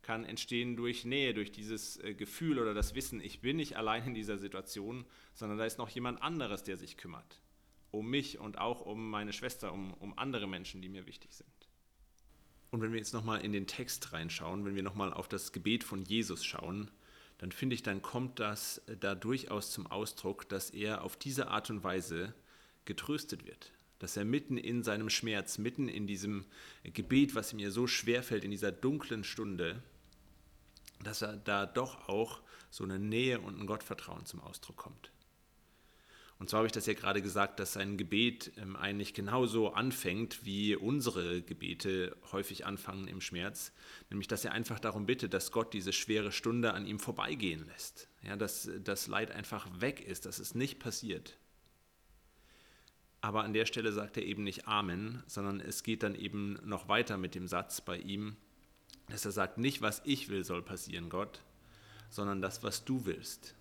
Kann 0.00 0.24
entstehen 0.24 0.74
durch 0.74 1.04
Nähe, 1.04 1.34
durch 1.34 1.52
dieses 1.52 1.98
äh, 1.98 2.14
Gefühl 2.14 2.58
oder 2.58 2.74
das 2.74 2.94
Wissen, 2.94 3.20
ich 3.20 3.40
bin 3.40 3.56
nicht 3.56 3.76
allein 3.76 4.06
in 4.06 4.14
dieser 4.14 4.38
Situation, 4.38 5.04
sondern 5.34 5.58
da 5.58 5.64
ist 5.64 5.78
noch 5.78 5.90
jemand 5.90 6.22
anderes, 6.22 6.64
der 6.64 6.76
sich 6.76 6.96
kümmert. 6.96 7.40
Um 7.90 8.08
mich 8.08 8.38
und 8.38 8.58
auch 8.58 8.80
um 8.80 9.10
meine 9.10 9.32
Schwester, 9.32 9.72
um, 9.72 9.92
um 9.94 10.18
andere 10.18 10.48
Menschen, 10.48 10.80
die 10.80 10.88
mir 10.88 11.06
wichtig 11.06 11.34
sind. 11.34 11.61
Und 12.72 12.80
wenn 12.80 12.92
wir 12.92 12.98
jetzt 12.98 13.12
nochmal 13.12 13.44
in 13.44 13.52
den 13.52 13.66
Text 13.66 14.14
reinschauen, 14.14 14.64
wenn 14.64 14.74
wir 14.74 14.82
nochmal 14.82 15.12
auf 15.12 15.28
das 15.28 15.52
Gebet 15.52 15.84
von 15.84 16.04
Jesus 16.04 16.42
schauen, 16.42 16.90
dann 17.36 17.52
finde 17.52 17.74
ich, 17.74 17.82
dann 17.82 18.00
kommt 18.00 18.40
das 18.40 18.78
äh, 18.86 18.96
da 18.96 19.14
durchaus 19.14 19.70
zum 19.70 19.86
Ausdruck, 19.86 20.48
dass 20.48 20.70
er 20.70 21.02
auf 21.02 21.16
diese 21.16 21.48
Art 21.48 21.68
und 21.68 21.84
Weise 21.84 22.34
getröstet 22.86 23.44
wird. 23.44 23.72
Dass 23.98 24.16
er 24.16 24.24
mitten 24.24 24.56
in 24.56 24.82
seinem 24.82 25.10
Schmerz, 25.10 25.58
mitten 25.58 25.86
in 25.86 26.06
diesem 26.06 26.46
Gebet, 26.82 27.34
was 27.34 27.52
ihm 27.52 27.58
ja 27.58 27.70
so 27.70 27.86
schwer 27.86 28.22
fällt, 28.22 28.42
in 28.42 28.50
dieser 28.50 28.72
dunklen 28.72 29.22
Stunde, 29.22 29.82
dass 31.04 31.20
er 31.20 31.36
da 31.36 31.66
doch 31.66 32.08
auch 32.08 32.40
so 32.70 32.84
eine 32.84 32.98
Nähe 32.98 33.38
und 33.40 33.60
ein 33.60 33.66
Gottvertrauen 33.66 34.24
zum 34.24 34.40
Ausdruck 34.40 34.78
kommt. 34.78 35.12
Und 36.42 36.48
zwar 36.48 36.58
habe 36.58 36.66
ich 36.66 36.72
das 36.72 36.86
ja 36.86 36.94
gerade 36.94 37.22
gesagt, 37.22 37.60
dass 37.60 37.74
sein 37.74 37.96
Gebet 37.96 38.50
ähm, 38.56 38.74
eigentlich 38.74 39.14
genauso 39.14 39.74
anfängt, 39.74 40.44
wie 40.44 40.74
unsere 40.74 41.40
Gebete 41.40 42.16
häufig 42.32 42.66
anfangen 42.66 43.06
im 43.06 43.20
Schmerz, 43.20 43.70
nämlich 44.10 44.26
dass 44.26 44.44
er 44.44 44.50
einfach 44.50 44.80
darum 44.80 45.06
bittet, 45.06 45.34
dass 45.34 45.52
Gott 45.52 45.72
diese 45.72 45.92
schwere 45.92 46.32
Stunde 46.32 46.74
an 46.74 46.84
ihm 46.84 46.98
vorbeigehen 46.98 47.64
lässt. 47.66 48.08
Ja, 48.24 48.34
dass 48.34 48.68
das 48.82 49.06
Leid 49.06 49.30
einfach 49.30 49.68
weg 49.80 50.00
ist, 50.00 50.26
dass 50.26 50.40
es 50.40 50.56
nicht 50.56 50.80
passiert. 50.80 51.38
Aber 53.20 53.44
an 53.44 53.52
der 53.52 53.64
Stelle 53.64 53.92
sagt 53.92 54.16
er 54.16 54.24
eben 54.24 54.42
nicht 54.42 54.66
Amen, 54.66 55.22
sondern 55.28 55.60
es 55.60 55.84
geht 55.84 56.02
dann 56.02 56.16
eben 56.16 56.58
noch 56.64 56.88
weiter 56.88 57.18
mit 57.18 57.36
dem 57.36 57.46
Satz 57.46 57.80
bei 57.80 57.98
ihm, 57.98 58.34
dass 59.10 59.24
er 59.24 59.30
sagt, 59.30 59.58
nicht 59.58 59.80
was 59.80 60.02
ich 60.04 60.28
will 60.28 60.42
soll 60.42 60.62
passieren, 60.62 61.08
Gott, 61.08 61.38
sondern 62.10 62.42
das, 62.42 62.64
was 62.64 62.84
du 62.84 63.06
willst. 63.06 63.54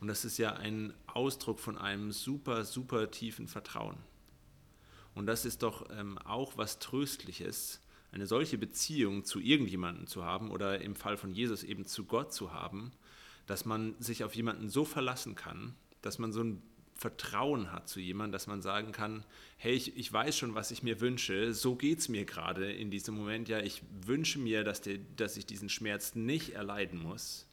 Und 0.00 0.08
das 0.08 0.24
ist 0.24 0.38
ja 0.38 0.54
ein 0.54 0.94
Ausdruck 1.06 1.60
von 1.60 1.76
einem 1.76 2.10
super, 2.10 2.64
super 2.64 3.10
tiefen 3.10 3.48
Vertrauen. 3.48 3.98
Und 5.14 5.26
das 5.26 5.44
ist 5.44 5.62
doch 5.62 5.90
ähm, 5.90 6.16
auch 6.18 6.56
was 6.56 6.78
Tröstliches, 6.78 7.80
eine 8.12 8.26
solche 8.26 8.58
Beziehung 8.58 9.24
zu 9.24 9.40
irgendjemandem 9.40 10.06
zu 10.06 10.24
haben 10.24 10.50
oder 10.50 10.80
im 10.80 10.96
Fall 10.96 11.16
von 11.16 11.32
Jesus 11.32 11.62
eben 11.62 11.84
zu 11.84 12.04
Gott 12.06 12.32
zu 12.32 12.52
haben, 12.52 12.92
dass 13.46 13.64
man 13.64 13.94
sich 14.00 14.24
auf 14.24 14.34
jemanden 14.34 14.68
so 14.68 14.84
verlassen 14.84 15.34
kann, 15.34 15.74
dass 16.02 16.18
man 16.18 16.32
so 16.32 16.42
ein 16.42 16.62
Vertrauen 16.94 17.72
hat 17.72 17.88
zu 17.88 18.00
jemandem, 18.00 18.32
dass 18.32 18.46
man 18.46 18.62
sagen 18.62 18.92
kann, 18.92 19.24
hey, 19.56 19.74
ich, 19.74 19.96
ich 19.96 20.12
weiß 20.12 20.36
schon, 20.36 20.54
was 20.54 20.70
ich 20.70 20.82
mir 20.82 21.00
wünsche, 21.00 21.54
so 21.54 21.74
geht 21.74 21.98
es 21.98 22.08
mir 22.08 22.24
gerade 22.24 22.72
in 22.72 22.90
diesem 22.90 23.14
Moment, 23.14 23.48
ja, 23.48 23.60
ich 23.60 23.82
wünsche 24.04 24.38
mir, 24.38 24.64
dass, 24.64 24.80
der, 24.80 24.98
dass 25.16 25.36
ich 25.36 25.46
diesen 25.46 25.68
Schmerz 25.68 26.14
nicht 26.14 26.50
erleiden 26.50 27.02
muss 27.02 27.49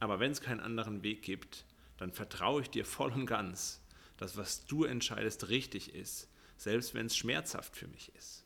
aber 0.00 0.18
wenn 0.18 0.32
es 0.32 0.40
keinen 0.40 0.60
anderen 0.60 1.02
Weg 1.02 1.22
gibt, 1.22 1.64
dann 1.98 2.12
vertraue 2.12 2.62
ich 2.62 2.70
dir 2.70 2.84
voll 2.84 3.12
und 3.12 3.26
ganz, 3.26 3.80
dass 4.16 4.36
was 4.36 4.66
du 4.66 4.84
entscheidest 4.84 5.48
richtig 5.48 5.94
ist, 5.94 6.28
selbst 6.56 6.94
wenn 6.94 7.06
es 7.06 7.16
schmerzhaft 7.16 7.76
für 7.76 7.86
mich 7.86 8.12
ist. 8.16 8.44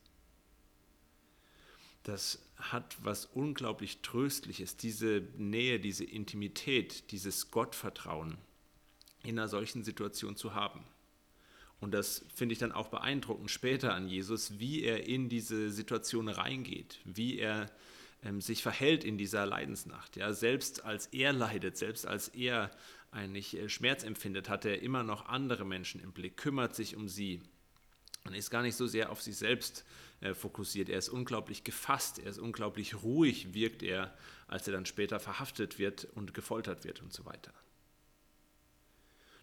Das 2.02 2.44
hat 2.56 2.96
was 3.02 3.24
unglaublich 3.24 4.02
Tröstliches, 4.02 4.76
diese 4.76 5.22
Nähe, 5.36 5.80
diese 5.80 6.04
Intimität, 6.04 7.10
dieses 7.12 7.50
Gottvertrauen 7.50 8.36
in 9.22 9.38
einer 9.38 9.48
solchen 9.48 9.82
Situation 9.84 10.36
zu 10.36 10.54
haben. 10.54 10.84
Und 11.80 11.92
das 11.92 12.24
finde 12.34 12.52
ich 12.52 12.58
dann 12.58 12.72
auch 12.72 12.88
beeindruckend 12.88 13.50
später 13.50 13.94
an 13.94 14.08
Jesus, 14.08 14.58
wie 14.58 14.82
er 14.82 15.06
in 15.06 15.28
diese 15.28 15.70
Situation 15.70 16.28
reingeht, 16.28 17.00
wie 17.04 17.38
er 17.38 17.70
ähm, 18.24 18.40
sich 18.40 18.62
verhält 18.62 19.04
in 19.04 19.18
dieser 19.18 19.46
Leidensnacht. 19.46 20.16
Ja, 20.16 20.32
selbst 20.32 20.84
als 20.84 21.06
er 21.08 21.32
leidet, 21.32 21.76
selbst 21.76 22.06
als 22.06 22.28
er 22.28 22.70
eigentlich 23.10 23.56
äh, 23.56 23.68
Schmerz 23.68 24.02
empfindet, 24.02 24.48
hat 24.48 24.64
er 24.64 24.82
immer 24.82 25.02
noch 25.02 25.26
andere 25.26 25.64
Menschen 25.64 26.00
im 26.00 26.12
Blick, 26.12 26.36
kümmert 26.36 26.74
sich 26.74 26.96
um 26.96 27.08
sie 27.08 27.42
und 28.24 28.34
ist 28.34 28.50
gar 28.50 28.62
nicht 28.62 28.76
so 28.76 28.86
sehr 28.86 29.10
auf 29.10 29.20
sich 29.20 29.36
selbst 29.36 29.84
äh, 30.20 30.34
fokussiert. 30.34 30.88
Er 30.88 30.98
ist 30.98 31.10
unglaublich 31.10 31.64
gefasst, 31.64 32.18
er 32.18 32.30
ist 32.30 32.38
unglaublich 32.38 33.02
ruhig, 33.02 33.52
wirkt 33.52 33.82
er, 33.82 34.16
als 34.48 34.66
er 34.66 34.72
dann 34.72 34.86
später 34.86 35.20
verhaftet 35.20 35.78
wird 35.78 36.06
und 36.14 36.34
gefoltert 36.34 36.84
wird 36.84 37.02
und 37.02 37.12
so 37.12 37.24
weiter. 37.26 37.52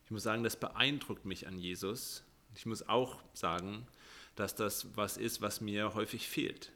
Ich 0.06 0.12
muss 0.12 0.24
sagen, 0.24 0.44
das 0.44 0.60
beeindruckt 0.60 1.26
mich 1.26 1.48
an 1.48 1.58
Jesus. 1.58 2.24
Ich 2.56 2.66
muss 2.66 2.88
auch 2.90 3.22
sagen, 3.34 3.88
dass 4.36 4.56
das 4.56 4.88
was 4.98 5.18
ist, 5.18 5.42
was 5.42 5.62
mir 5.62 5.94
häufig 5.94 6.28
fehlt. 6.28 6.72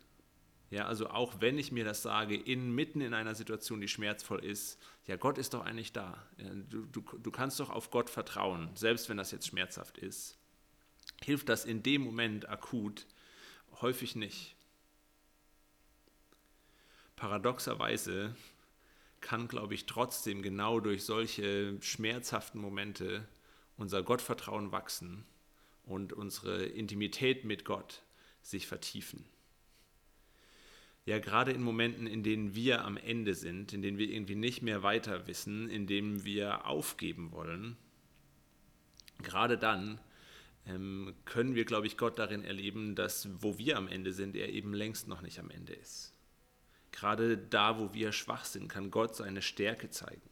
Ja, 0.72 0.88
also 0.88 1.10
auch 1.10 1.42
wenn 1.42 1.58
ich 1.58 1.72
mir 1.72 1.86
das 1.86 2.02
sage, 2.02 2.36
inmitten 2.36 3.02
in 3.02 3.14
einer 3.14 3.36
Situation, 3.36 3.82
die 3.82 3.88
schmerzvoll 3.88 4.44
ist, 4.44 4.80
ja, 5.06 5.16
Gott 5.16 5.38
ist 5.38 5.54
doch 5.54 5.64
eigentlich 5.64 5.94
da. 5.94 6.26
Du, 6.70 6.86
du, 6.86 7.02
du 7.02 7.32
kannst 7.32 7.60
doch 7.60 7.70
auf 7.70 7.92
Gott 7.92 8.10
vertrauen, 8.10 8.70
selbst 8.76 9.08
wenn 9.08 9.18
das 9.18 9.32
jetzt 9.32 9.48
schmerzhaft 9.48 9.98
ist. 9.98 10.38
Hilft 11.24 11.50
das 11.50 11.66
in 11.66 11.84
dem 11.84 12.02
Moment 12.02 12.50
akut? 12.50 13.06
Häufig 13.82 14.16
nicht. 14.16 14.56
Paradoxerweise 17.16 18.36
kann, 19.22 19.48
glaube 19.48 19.76
ich, 19.76 19.86
trotzdem 19.86 20.42
genau 20.42 20.80
durch 20.80 21.04
solche 21.04 21.80
schmerzhaften 21.82 22.60
Momente 22.60 23.28
unser 23.78 24.02
Gottvertrauen 24.02 24.72
wachsen 24.72 25.26
und 25.86 26.12
unsere 26.12 26.66
Intimität 26.66 27.46
mit 27.46 27.66
Gott 27.66 28.02
sich 28.42 28.68
vertiefen 28.68 29.26
ja 31.06 31.20
gerade 31.20 31.52
in 31.52 31.62
Momenten, 31.62 32.08
in 32.08 32.24
denen 32.24 32.56
wir 32.56 32.84
am 32.84 32.98
Ende 32.98 33.36
sind, 33.36 33.74
in 33.74 33.82
denen 33.82 33.98
wir 33.98 34.10
irgendwie 34.10 34.36
nicht 34.36 34.62
mehr 34.62 34.84
weiter 34.84 35.28
wissen, 35.28 35.70
in 35.70 35.88
denen 35.88 36.26
wir 36.26 36.66
aufgeben 36.66 37.32
wollen, 37.32 37.78
gerade 39.22 39.58
dann 39.58 40.00
ähm, 40.66 41.14
können 41.26 41.56
wir, 41.56 41.66
glaube 41.66 41.88
ich, 41.88 41.98
Gott 41.98 42.18
darin 42.18 42.44
erleben, 42.44 42.96
dass 42.96 43.30
wo 43.42 43.58
wir 43.58 43.78
am 43.78 43.88
Ende 43.88 44.14
sind, 44.14 44.36
er 44.36 44.50
eben 44.50 44.74
längst 44.74 45.08
noch 45.08 45.22
nicht 45.22 45.40
am 45.40 45.52
Ende 45.52 45.74
ist. 45.74 46.14
Gerade 46.92 47.38
da, 47.38 47.78
wo 47.78 47.94
wir 47.94 48.12
schwach 48.12 48.46
sind, 48.46 48.68
kann 48.68 48.90
Gott 48.90 49.16
seine 49.16 49.42
Stärke 49.42 49.90
zeigen. 49.90 50.30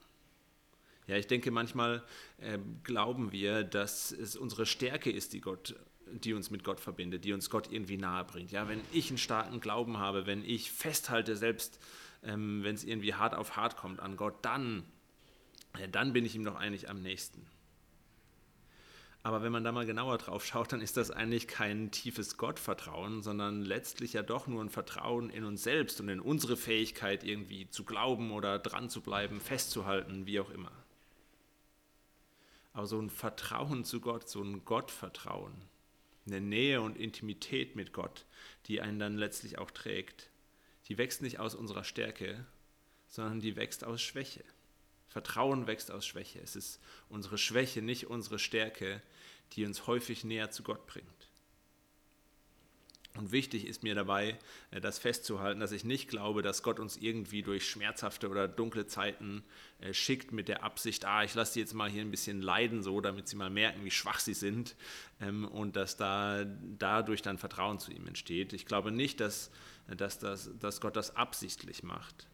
Ja, 1.05 1.17
ich 1.17 1.27
denke, 1.27 1.51
manchmal 1.51 2.03
äh, 2.38 2.57
glauben 2.83 3.31
wir, 3.31 3.63
dass 3.63 4.12
es 4.12 4.38
unsere 4.38 4.65
Stärke 4.65 5.12
ist, 5.12 5.33
die 5.33 5.41
Gott 5.41 5.75
die 6.19 6.34
uns 6.34 6.52
mit 6.52 6.63
Gott 6.63 6.80
verbindet, 6.80 7.26
die 7.26 7.34
uns 7.34 7.49
Gott 7.49 7.71
irgendwie 7.71 7.97
nahe 7.97 8.23
bringt. 8.23 8.52
Ja, 8.52 8.67
wenn 8.67 8.82
ich 8.91 9.10
einen 9.10 9.17
starken 9.17 9.60
Glauben 9.60 9.97
habe, 9.97 10.26
wenn 10.26 10.43
ich 10.43 10.71
festhalte, 10.71 11.36
selbst 11.36 11.80
ähm, 12.23 12.63
wenn 12.63 12.76
es 12.76 12.84
irgendwie 12.84 13.13
hart 13.13 13.36
auf 13.36 13.56
hart 13.56 13.78
kommt 13.78 13.99
an 13.99 14.17
Gott, 14.17 14.36
dann, 14.43 14.84
äh, 15.78 15.89
dann 15.89 16.13
bin 16.13 16.26
ich 16.26 16.36
ihm 16.36 16.43
doch 16.43 16.56
eigentlich 16.56 16.89
am 16.89 17.02
nächsten. 17.02 17.45
Aber 19.26 19.41
wenn 19.41 19.54
man 19.54 19.63
da 19.63 19.71
mal 19.71 19.86
genauer 19.86 20.17
drauf 20.17 20.45
schaut, 20.45 20.73
dann 20.73 20.82
ist 20.82 20.97
das 20.97 21.10
eigentlich 21.10 21.47
kein 21.47 21.91
tiefes 21.91 22.36
Gottvertrauen, 22.36 23.21
sondern 23.21 23.62
letztlich 23.62 24.12
ja 24.13 24.21
doch 24.21 24.47
nur 24.47 24.62
ein 24.62 24.69
Vertrauen 24.69 25.30
in 25.30 25.45
uns 25.45 25.63
selbst 25.63 26.02
und 26.02 26.10
in 26.10 26.19
unsere 26.19 26.58
Fähigkeit, 26.58 27.23
irgendwie 27.23 27.69
zu 27.69 27.86
glauben 27.86 28.32
oder 28.32 28.60
dran 28.60 28.89
zu 28.89 28.99
bleiben, 28.99 29.39
festzuhalten, 29.39 30.26
wie 30.26 30.41
auch 30.41 30.49
immer. 30.49 30.73
Aber 32.73 32.86
so 32.86 32.99
ein 32.99 33.10
Vertrauen 33.10 33.86
zu 33.86 34.02
Gott, 34.02 34.28
so 34.28 34.41
ein 34.41 34.65
Gottvertrauen, 34.65 35.54
eine 36.25 36.41
Nähe 36.41 36.81
und 36.81 36.97
Intimität 36.97 37.75
mit 37.75 37.93
Gott, 37.93 38.25
die 38.67 38.81
einen 38.81 38.99
dann 38.99 39.17
letztlich 39.17 39.57
auch 39.57 39.71
trägt, 39.71 40.29
die 40.88 40.97
wächst 40.97 41.21
nicht 41.21 41.39
aus 41.39 41.55
unserer 41.55 41.83
Stärke, 41.83 42.45
sondern 43.07 43.39
die 43.39 43.55
wächst 43.55 43.83
aus 43.83 44.01
Schwäche. 44.01 44.43
Vertrauen 45.07 45.67
wächst 45.67 45.91
aus 45.91 46.05
Schwäche. 46.05 46.39
Es 46.39 46.55
ist 46.55 46.81
unsere 47.09 47.38
Schwäche, 47.38 47.81
nicht 47.81 48.07
unsere 48.07 48.39
Stärke, 48.39 49.01
die 49.51 49.65
uns 49.65 49.86
häufig 49.86 50.23
näher 50.23 50.49
zu 50.49 50.63
Gott 50.63 50.88
bringt. 50.88 51.22
Und 53.15 53.32
wichtig 53.32 53.67
ist 53.67 53.84
mir 53.84 53.93
dabei, 53.93 54.39
äh, 54.71 54.82
das 54.82 54.97
festzuhalten, 54.97 55.60
dass 55.60 55.71
ich 55.71 55.84
nicht 55.84 56.10
glaube, 56.10 56.41
dass 56.41 56.63
Gott 56.63 56.80
uns 56.80 56.97
irgendwie 56.97 57.43
durch 57.43 57.69
schmerzhafte 57.69 58.28
oder 58.28 58.47
dunkle 58.47 58.88
Zeiten 58.88 59.43
äh, 59.82 59.93
schickt 59.93 60.32
mit 60.32 60.47
der 60.47 60.63
Absicht, 60.63 61.06
ah, 61.06 61.23
ich 61.23 61.36
lasse 61.36 61.54
die 61.54 61.60
jetzt 61.60 61.73
mal 61.73 61.89
hier 61.89 62.02
ein 62.02 62.10
bisschen 62.10 62.41
leiden, 62.41 62.82
so, 62.82 63.02
damit 63.02 63.28
sie 63.28 63.36
mal 63.36 63.52
merken, 63.52 63.86
wie 63.86 63.91
schwach 63.91 64.19
sie 64.19 64.34
sind 64.34 64.76
ähm, 65.21 65.47
und 65.47 65.76
dass 65.76 65.95
da 65.95 66.43
dadurch 66.80 67.21
dann 67.21 67.38
Vertrauen 67.38 67.78
zu 67.78 67.91
ihm 67.91 68.08
entsteht. 68.08 68.52
Ich 68.52 68.65
glaube 68.65 68.91
nicht, 68.91 69.19
dass, 69.19 69.52
dass, 69.88 70.17
dass, 70.17 70.49
dass 70.58 70.82
Gott 70.82 70.95
das 70.95 71.15
absichtlich 71.15 71.84
macht. 71.84 72.28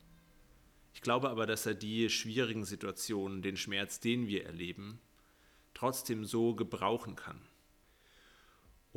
Ich 0.93 1.01
glaube 1.01 1.29
aber, 1.29 1.45
dass 1.45 1.65
er 1.65 1.73
die 1.73 2.09
schwierigen 2.09 2.63
Situationen, 2.63 3.41
den 3.41 3.57
Schmerz, 3.57 3.99
den 3.99 4.27
wir 4.27 4.45
erleben, 4.45 4.99
trotzdem 5.73 6.23
so 6.23 6.55
gebrauchen 6.55 7.17
kann 7.17 7.39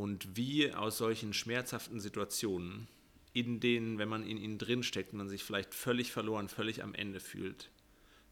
und 0.02 0.36
wie 0.36 0.72
aus 0.72 0.98
solchen 0.98 1.32
schmerzhaften 1.32 2.00
Situationen, 2.00 2.88
in 3.34 3.60
denen, 3.60 3.98
wenn 3.98 4.08
man 4.08 4.26
in 4.26 4.36
ihnen 4.36 4.58
drinsteckt, 4.58 5.12
man 5.12 5.28
sich 5.28 5.44
vielleicht 5.44 5.74
völlig 5.74 6.10
verloren, 6.10 6.48
völlig 6.48 6.82
am 6.82 6.92
Ende 6.92 7.20
fühlt, 7.20 7.70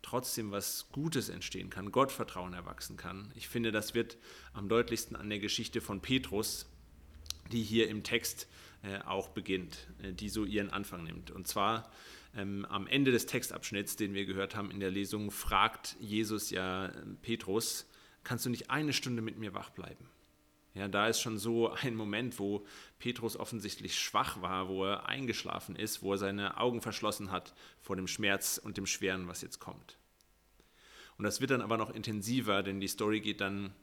trotzdem 0.02 0.50
was 0.50 0.88
Gutes 0.90 1.28
entstehen 1.28 1.70
kann, 1.70 1.92
Gottvertrauen 1.92 2.54
erwachsen 2.54 2.96
kann. 2.96 3.30
Ich 3.36 3.46
finde, 3.46 3.70
das 3.70 3.94
wird 3.94 4.18
am 4.52 4.68
deutlichsten 4.68 5.14
an 5.14 5.30
der 5.30 5.38
Geschichte 5.38 5.80
von 5.80 6.00
Petrus, 6.02 6.66
die 7.52 7.62
hier 7.62 7.88
im 7.88 8.02
Text 8.02 8.48
äh, 8.82 8.98
auch 9.02 9.28
beginnt, 9.28 9.86
äh, 10.02 10.12
die 10.12 10.28
so 10.28 10.44
ihren 10.44 10.70
Anfang 10.70 11.04
nimmt. 11.04 11.30
Und 11.30 11.46
zwar 11.46 11.92
ähm, 12.34 12.66
am 12.68 12.88
Ende 12.88 13.12
des 13.12 13.26
Textabschnitts, 13.26 13.94
den 13.94 14.12
wir 14.12 14.26
gehört 14.26 14.56
haben 14.56 14.72
in 14.72 14.80
der 14.80 14.90
Lesung, 14.90 15.30
fragt 15.30 15.94
Jesus 16.00 16.50
ja 16.50 16.86
äh, 16.86 16.92
Petrus, 17.22 17.86
kannst 18.24 18.44
du 18.44 18.50
nicht 18.50 18.70
eine 18.70 18.92
Stunde 18.92 19.22
mit 19.22 19.38
mir 19.38 19.54
wach 19.54 19.70
bleiben? 19.70 20.08
Ja, 20.74 20.86
da 20.86 21.08
ist 21.08 21.20
schon 21.20 21.38
so 21.38 21.72
ein 21.72 21.96
Moment, 21.96 22.38
wo 22.38 22.64
Petrus 22.98 23.36
offensichtlich 23.36 23.98
schwach 23.98 24.40
war, 24.40 24.68
wo 24.68 24.84
er 24.84 25.06
eingeschlafen 25.06 25.74
ist, 25.74 26.02
wo 26.02 26.12
er 26.12 26.18
seine 26.18 26.58
Augen 26.58 26.80
verschlossen 26.80 27.32
hat 27.32 27.54
vor 27.80 27.96
dem 27.96 28.06
Schmerz 28.06 28.60
und 28.62 28.76
dem 28.76 28.86
Schweren, 28.86 29.26
was 29.26 29.42
jetzt 29.42 29.58
kommt. 29.58 29.98
Und 31.18 31.24
das 31.24 31.40
wird 31.40 31.50
dann 31.50 31.60
aber 31.60 31.76
noch 31.76 31.90
intensiver, 31.90 32.62
denn 32.62 32.80
die 32.80 32.88
Story 32.88 33.20
geht 33.20 33.40
dann 33.40 33.74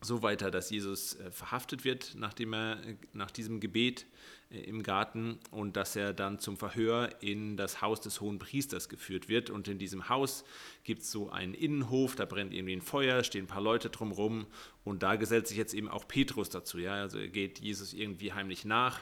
so 0.00 0.22
weiter, 0.22 0.50
dass 0.50 0.70
Jesus 0.70 1.18
äh, 1.18 1.30
verhaftet 1.30 1.84
wird, 1.84 2.14
nachdem 2.16 2.52
er 2.54 2.84
äh, 2.84 2.96
nach 3.12 3.30
diesem 3.30 3.58
Gebet 3.58 4.06
äh, 4.50 4.60
im 4.60 4.82
Garten 4.82 5.38
und 5.50 5.76
dass 5.76 5.96
er 5.96 6.12
dann 6.12 6.38
zum 6.38 6.56
Verhör 6.56 7.10
in 7.20 7.56
das 7.56 7.82
Haus 7.82 8.00
des 8.00 8.20
hohen 8.20 8.38
Priesters 8.38 8.88
geführt 8.88 9.28
wird. 9.28 9.50
Und 9.50 9.66
in 9.66 9.78
diesem 9.78 10.08
Haus 10.08 10.44
gibt 10.84 11.02
es 11.02 11.10
so 11.10 11.30
einen 11.30 11.54
Innenhof, 11.54 12.14
da 12.14 12.26
brennt 12.26 12.54
irgendwie 12.54 12.76
ein 12.76 12.82
Feuer, 12.82 13.24
stehen 13.24 13.44
ein 13.44 13.48
paar 13.48 13.62
Leute 13.62 13.90
drumherum 13.90 14.46
und 14.84 15.02
da 15.02 15.16
gesellt 15.16 15.48
sich 15.48 15.56
jetzt 15.56 15.74
eben 15.74 15.88
auch 15.88 16.06
Petrus 16.06 16.48
dazu. 16.48 16.78
Ja? 16.78 16.94
Also 16.94 17.18
er 17.18 17.28
geht 17.28 17.58
Jesus 17.58 17.92
irgendwie 17.92 18.32
heimlich 18.32 18.64
nach 18.64 19.00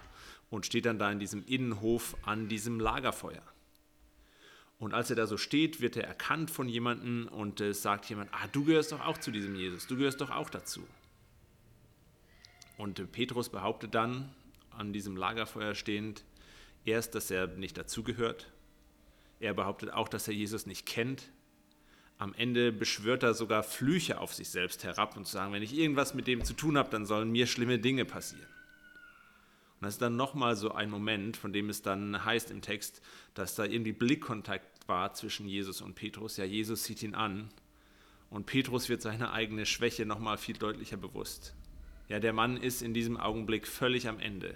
und 0.49 0.65
steht 0.65 0.87
dann 0.87 0.99
da 0.99 1.13
in 1.13 1.19
diesem 1.19 1.45
Innenhof 1.45 2.17
an 2.23 2.49
diesem 2.49 2.81
Lagerfeuer. 2.81 3.43
Und 4.79 4.93
als 4.93 5.09
er 5.09 5.17
da 5.17 5.27
so 5.27 5.39
steht, 5.39 5.81
wird 5.81 5.97
er 5.97 6.05
erkannt 6.05 6.51
von 6.51 6.69
jemandem 6.69 7.29
und 7.29 7.61
es 7.61 7.79
äh, 7.79 7.81
sagt 7.81 8.07
jemand, 8.11 8.31
ah, 8.33 8.47
du 8.53 8.65
gehörst 8.65 8.93
doch 8.93 9.01
auch 9.01 9.19
zu 9.19 9.31
diesem 9.31 9.55
Jesus, 9.55 9.87
du 9.87 9.97
gehörst 9.97 10.21
doch 10.21 10.31
auch 10.31 10.51
dazu. 10.51 10.87
Und 12.77 12.99
äh, 12.99 13.07
Petrus 13.07 13.49
behauptet 13.49 13.95
dann, 13.95 14.35
an 14.71 14.93
diesem 14.93 15.17
Lagerfeuer 15.17 15.75
stehend, 15.75 16.25
erst, 16.85 17.15
dass 17.15 17.31
er 17.31 17.47
nicht 17.47 17.79
dazugehört. 17.79 18.53
Er 19.41 19.55
behauptet 19.55 19.93
auch, 19.93 20.09
dass 20.09 20.29
er 20.29 20.35
Jesus 20.35 20.67
nicht 20.67 20.85
kennt. 20.85 21.31
Am 22.19 22.35
Ende 22.35 22.73
beschwört 22.73 23.23
er 23.23 23.33
sogar 23.33 23.63
Flüche 23.63 24.21
auf 24.21 24.35
sich 24.35 24.49
selbst 24.49 24.85
herab 24.85 25.17
und 25.17 25.27
zu 25.27 25.33
sagen, 25.33 25.53
wenn 25.53 25.63
ich 25.63 25.77
irgendwas 25.77 26.15
mit 26.15 26.27
dem 26.27 26.45
zu 26.45 26.55
tun 26.55 26.77
habe, 26.77 26.91
dann 26.91 27.07
sollen 27.07 27.31
mir 27.31 27.47
schlimme 27.47 27.79
Dinge 27.79 28.05
passieren. 28.05 28.47
Und 29.81 29.85
das 29.85 29.95
ist 29.95 30.03
dann 30.03 30.17
nochmal 30.17 30.57
so 30.57 30.73
ein 30.73 30.91
Moment, 30.91 31.37
von 31.37 31.53
dem 31.53 31.69
es 31.69 31.83
dann 31.83 32.25
heißt 32.25 32.51
im 32.51 32.63
Text, 32.63 33.03
dass 33.35 33.55
da 33.55 33.65
irgendwie 33.65 33.93
Blickkontakt 33.93 34.89
war 34.89 35.13
zwischen 35.13 35.47
Jesus 35.47 35.83
und 35.83 35.95
Petrus. 35.95 36.39
Ja, 36.39 36.45
Jesus 36.45 36.85
sieht 36.85 37.03
ihn 37.03 37.15
an 37.15 37.51
und 38.31 38.47
Petrus 38.47 38.89
wird 38.89 39.03
seine 39.03 39.33
eigene 39.33 39.67
Schwäche 39.67 40.07
nochmal 40.07 40.39
viel 40.39 40.57
deutlicher 40.57 40.97
bewusst. 40.97 41.55
Ja, 42.09 42.21
der 42.21 42.33
Mann 42.33 42.57
ist 42.57 42.83
in 42.83 42.95
diesem 42.95 43.17
Augenblick 43.17 43.67
völlig 43.67 44.09
am 44.09 44.19
Ende. 44.19 44.55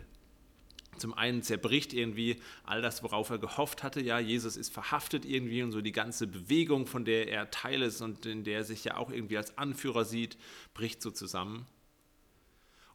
Zum 0.96 1.14
einen 1.14 1.42
zerbricht 1.42 1.92
irgendwie 1.92 2.36
all 2.64 2.82
das, 2.82 3.02
worauf 3.02 3.30
er 3.30 3.38
gehofft 3.38 3.82
hatte. 3.82 4.00
Ja, 4.02 4.18
Jesus 4.18 4.56
ist 4.56 4.72
verhaftet 4.72 5.24
irgendwie 5.24 5.62
und 5.62 5.72
so 5.72 5.80
die 5.80 5.92
ganze 5.92 6.26
Bewegung, 6.26 6.86
von 6.86 7.04
der 7.04 7.28
er 7.28 7.50
Teil 7.50 7.82
ist 7.82 8.00
und 8.02 8.26
in 8.26 8.44
der 8.44 8.58
er 8.58 8.64
sich 8.64 8.84
ja 8.84 8.96
auch 8.96 9.10
irgendwie 9.10 9.38
als 9.38 9.56
Anführer 9.56 10.04
sieht, 10.04 10.36
bricht 10.74 11.00
so 11.00 11.10
zusammen. 11.10 11.66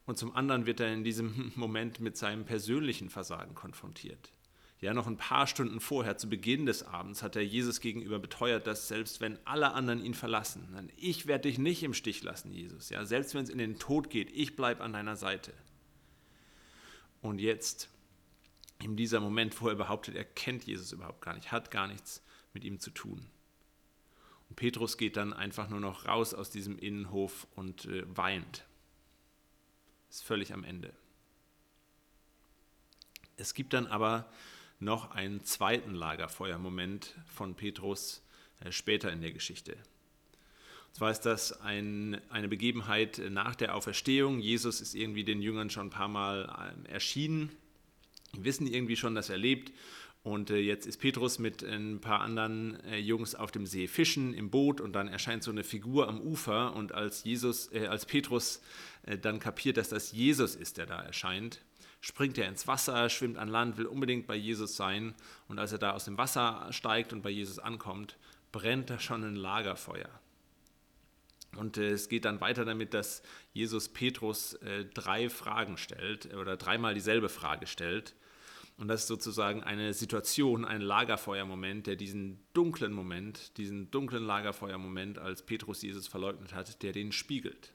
Und 0.05 0.17
zum 0.17 0.35
anderen 0.35 0.65
wird 0.65 0.79
er 0.79 0.93
in 0.93 1.03
diesem 1.03 1.51
Moment 1.55 1.99
mit 1.99 2.17
seinem 2.17 2.45
persönlichen 2.45 3.09
Versagen 3.09 3.55
konfrontiert. 3.55 4.31
Ja, 4.81 4.93
noch 4.93 5.07
ein 5.07 5.17
paar 5.17 5.47
Stunden 5.47 5.79
vorher, 5.79 6.17
zu 6.17 6.29
Beginn 6.29 6.65
des 6.65 6.83
Abends, 6.83 7.23
hat 7.23 7.35
er 7.35 7.45
Jesus 7.45 7.79
gegenüber 7.79 8.19
beteuert, 8.19 8.67
dass 8.67 8.87
selbst 8.87 9.21
wenn 9.21 9.39
alle 9.45 9.71
anderen 9.71 10.03
ihn 10.03 10.13
verlassen, 10.13 10.91
ich 10.97 11.27
werde 11.27 11.47
dich 11.49 11.57
nicht 11.57 11.81
im 11.81 11.93
Stich 11.93 12.21
lassen, 12.23 12.51
Jesus. 12.51 12.89
Ja, 12.89 13.05
selbst 13.05 13.33
wenn 13.33 13.43
es 13.43 13.49
in 13.49 13.57
den 13.57 13.79
Tod 13.79 14.09
geht, 14.09 14.29
ich 14.31 14.55
bleibe 14.55 14.83
an 14.83 14.93
deiner 14.93 15.15
Seite. 15.15 15.53
Und 17.21 17.39
jetzt, 17.39 17.89
in 18.83 18.97
dieser 18.97 19.21
Moment, 19.21 19.59
wo 19.61 19.69
er 19.69 19.75
behauptet, 19.75 20.15
er 20.15 20.25
kennt 20.25 20.65
Jesus 20.65 20.91
überhaupt 20.91 21.21
gar 21.21 21.33
nicht, 21.33 21.51
hat 21.51 21.71
gar 21.71 21.87
nichts 21.87 22.21
mit 22.53 22.63
ihm 22.65 22.79
zu 22.79 22.91
tun. 22.91 23.25
Und 24.49 24.57
Petrus 24.57 24.97
geht 24.97 25.15
dann 25.17 25.33
einfach 25.33 25.69
nur 25.69 25.79
noch 25.79 26.05
raus 26.05 26.33
aus 26.33 26.51
diesem 26.51 26.77
Innenhof 26.77 27.47
und 27.55 27.85
äh, 27.85 28.03
weint 28.15 28.64
ist 30.15 30.23
völlig 30.23 30.53
am 30.53 30.63
Ende. 30.63 30.93
Es 33.35 33.53
gibt 33.53 33.73
dann 33.73 33.85
aber 33.85 34.31
noch 34.79 35.11
einen 35.11 35.43
zweiten 35.43 35.93
Lagerfeuermoment 35.93 37.15
von 37.25 37.55
Petrus 37.55 38.23
äh, 38.61 38.71
später 38.71 39.11
in 39.11 39.19
der 39.19 39.33
Geschichte. 39.33 39.73
Und 39.73 40.95
zwar 40.95 41.11
ist 41.11 41.21
das 41.21 41.59
ein, 41.59 42.21
eine 42.29 42.47
Begebenheit 42.47 43.21
nach 43.29 43.55
der 43.55 43.75
Auferstehung. 43.75 44.39
Jesus 44.39 44.79
ist 44.79 44.95
irgendwie 44.95 45.25
den 45.25 45.41
Jüngern 45.41 45.69
schon 45.69 45.87
ein 45.87 45.89
paar 45.89 46.07
Mal 46.07 46.73
ähm, 46.73 46.85
erschienen. 46.85 47.51
Wissen 48.31 48.67
irgendwie 48.67 48.95
schon, 48.95 49.15
dass 49.15 49.29
er 49.29 49.37
lebt 49.37 49.73
und 50.25 50.49
äh, 50.49 50.57
jetzt 50.57 50.87
ist 50.87 50.97
Petrus 50.97 51.37
mit 51.37 51.61
ein 51.61 52.01
paar 52.01 52.21
anderen 52.21 52.83
äh, 52.85 52.97
Jungs 52.97 53.35
auf 53.35 53.51
dem 53.51 53.67
See 53.67 53.87
fischen 53.87 54.33
im 54.33 54.49
Boot 54.49 54.81
und 54.81 54.93
dann 54.93 55.07
erscheint 55.07 55.43
so 55.43 55.51
eine 55.51 55.63
Figur 55.63 56.07
am 56.07 56.19
Ufer 56.19 56.75
und 56.75 56.93
als 56.93 57.23
Jesus, 57.23 57.71
äh, 57.71 57.85
als 57.85 58.07
Petrus 58.07 58.59
äh, 59.03 59.19
dann 59.19 59.39
kapiert, 59.39 59.77
dass 59.77 59.89
das 59.89 60.13
Jesus 60.13 60.55
ist, 60.55 60.77
der 60.77 60.87
da 60.87 60.99
erscheint, 60.99 61.61
springt 62.01 62.39
er 62.39 62.49
ins 62.49 62.65
Wasser, 62.65 63.07
schwimmt 63.09 63.37
an 63.37 63.49
Land, 63.49 63.77
will 63.77 63.85
unbedingt 63.85 64.25
bei 64.25 64.35
Jesus 64.35 64.75
sein 64.75 65.13
und 65.47 65.59
als 65.59 65.73
er 65.73 65.77
da 65.77 65.91
aus 65.91 66.05
dem 66.05 66.17
Wasser 66.17 66.69
steigt 66.71 67.13
und 67.13 67.21
bei 67.21 67.29
Jesus 67.29 67.59
ankommt, 67.59 68.17
brennt 68.51 68.89
da 68.89 68.97
schon 68.97 69.23
ein 69.23 69.35
Lagerfeuer. 69.35 70.09
Und 71.55 71.77
äh, 71.77 71.91
es 71.91 72.09
geht 72.09 72.25
dann 72.25 72.41
weiter 72.41 72.65
damit, 72.65 72.95
dass 72.95 73.21
Jesus 73.53 73.89
Petrus 73.89 74.55
äh, 74.55 74.85
drei 74.85 75.29
Fragen 75.29 75.77
stellt 75.77 76.33
oder 76.33 76.57
dreimal 76.57 76.95
dieselbe 76.95 77.29
Frage 77.29 77.67
stellt 77.67 78.15
und 78.77 78.89
das 78.89 79.01
ist 79.01 79.07
sozusagen 79.07 79.63
eine 79.63 79.93
Situation, 79.93 80.65
ein 80.65 80.81
Lagerfeuermoment, 80.81 81.87
der 81.87 81.95
diesen 81.95 82.45
dunklen 82.53 82.91
Moment, 82.91 83.57
diesen 83.57 83.89
dunklen 83.89 84.23
Lagerfeuermoment, 84.23 85.17
als 85.17 85.45
Petrus 85.45 85.81
Jesus 85.81 86.07
verleugnet 86.07 86.53
hat, 86.53 86.83
der 86.83 86.91
den 86.91 87.13
spiegelt. 87.13 87.73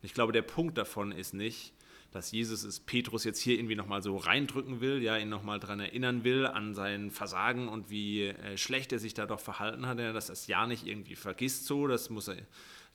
Und 0.00 0.06
ich 0.06 0.14
glaube, 0.14 0.32
der 0.32 0.42
Punkt 0.42 0.78
davon 0.78 1.12
ist 1.12 1.34
nicht, 1.34 1.74
dass 2.12 2.30
Jesus 2.30 2.62
es 2.62 2.80
Petrus 2.80 3.24
jetzt 3.24 3.40
hier 3.40 3.58
irgendwie 3.58 3.74
nochmal 3.74 4.00
so 4.00 4.16
reindrücken 4.16 4.80
will, 4.80 5.02
ja, 5.02 5.18
ihn 5.18 5.28
nochmal 5.28 5.58
daran 5.58 5.80
erinnern 5.80 6.24
will, 6.24 6.46
an 6.46 6.72
sein 6.72 7.10
Versagen 7.10 7.68
und 7.68 7.90
wie 7.90 8.28
äh, 8.28 8.56
schlecht 8.56 8.92
er 8.92 9.00
sich 9.00 9.14
da 9.14 9.26
doch 9.26 9.40
verhalten 9.40 9.86
hat, 9.86 9.98
dass 9.98 10.28
er 10.28 10.32
das 10.32 10.46
ja 10.46 10.66
nicht 10.66 10.86
irgendwie 10.86 11.16
vergisst 11.16 11.66
so, 11.66 11.88
das 11.88 12.10
muss 12.10 12.28
er, 12.28 12.36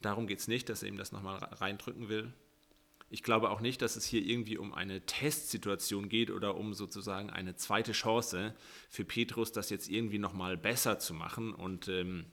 darum 0.01 0.25
geht 0.25 0.39
es 0.39 0.47
nicht, 0.47 0.69
dass 0.69 0.83
er 0.83 0.89
ihm 0.89 0.97
das 0.97 1.11
nochmal 1.11 1.37
reindrücken 1.37 2.07
will, 2.07 2.33
ich 3.09 3.23
glaube 3.23 3.49
auch 3.49 3.59
nicht, 3.59 3.81
dass 3.81 3.95
es 3.95 4.05
hier 4.05 4.21
irgendwie 4.21 4.57
um 4.57 4.73
eine 4.73 5.05
Testsituation 5.05 6.09
geht 6.09 6.29
oder 6.29 6.55
um 6.55 6.73
sozusagen 6.73 7.29
eine 7.29 7.55
zweite 7.55 7.91
Chance 7.91 8.53
für 8.89 9.03
Petrus, 9.03 9.51
das 9.51 9.69
jetzt 9.69 9.89
irgendwie 9.89 10.19
nochmal 10.19 10.57
besser 10.57 10.99
zu 10.99 11.13
machen 11.13 11.53
und 11.53 11.87
ähm, 11.87 12.25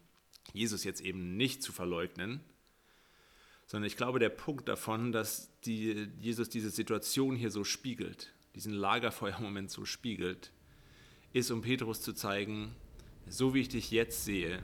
Jesus 0.53 0.85
jetzt 0.85 1.01
eben 1.01 1.37
nicht 1.37 1.63
zu 1.63 1.73
verleugnen, 1.73 2.41
sondern 3.67 3.87
ich 3.87 3.97
glaube, 3.97 4.19
der 4.19 4.29
Punkt 4.29 4.69
davon, 4.69 5.13
dass 5.13 5.51
die, 5.63 6.09
Jesus 6.21 6.51
diese 6.51 6.71
Situation 6.71 7.37
hier 7.37 7.51
so 7.51 7.65
spiegelt, 7.65 8.33
diesen 8.55 8.73
Lagerfeuermoment 8.73 9.71
so 9.71 9.85
spiegelt, 9.85 10.53
ist, 11.33 11.51
um 11.51 11.63
Petrus 11.63 12.03
zu 12.03 12.13
zeigen, 12.13 12.75
so 13.29 13.55
wie 13.55 13.61
ich 13.61 13.69
dich 13.69 13.91
jetzt 13.91 14.25
sehe, 14.25 14.63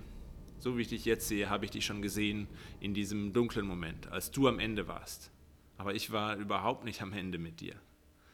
so 0.59 0.77
wie 0.77 0.83
ich 0.83 0.89
dich 0.89 1.05
jetzt 1.05 1.27
sehe, 1.27 1.51
habe 1.51 1.65
ich 1.65 1.73
dich 1.73 1.85
schon 1.85 2.03
gesehen 2.03 2.47
in 2.81 2.95
diesem 2.95 3.33
dunklen 3.33 3.67
Moment, 3.67 4.07
als 4.09 4.31
du 4.31 4.47
am 4.47 4.61
Ende 4.61 4.87
warst. 4.87 5.33
Aber 5.83 5.97
ich 5.97 6.13
war 6.13 6.37
überhaupt 6.37 6.85
nicht 6.85 7.03
am 7.03 7.13
Ende 7.13 7.39
mit 7.39 7.61
dir. 7.61 7.75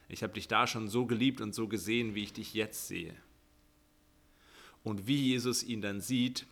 Ich 0.07 0.21
habe 0.21 0.33
dich 0.33 0.47
da 0.47 0.67
schon 0.67 0.87
so 0.87 1.07
geliebt 1.07 1.41
und 1.41 1.55
so 1.55 1.67
gesehen, 1.67 2.13
wie 2.13 2.21
ich 2.21 2.31
dich 2.31 2.53
jetzt 2.53 2.87
sehe. 2.87 3.15
Und 4.83 5.07
wie 5.07 5.29
Jesus 5.29 5.63
ihn 5.63 5.81
dann 5.81 5.99
sieht, 5.99 6.45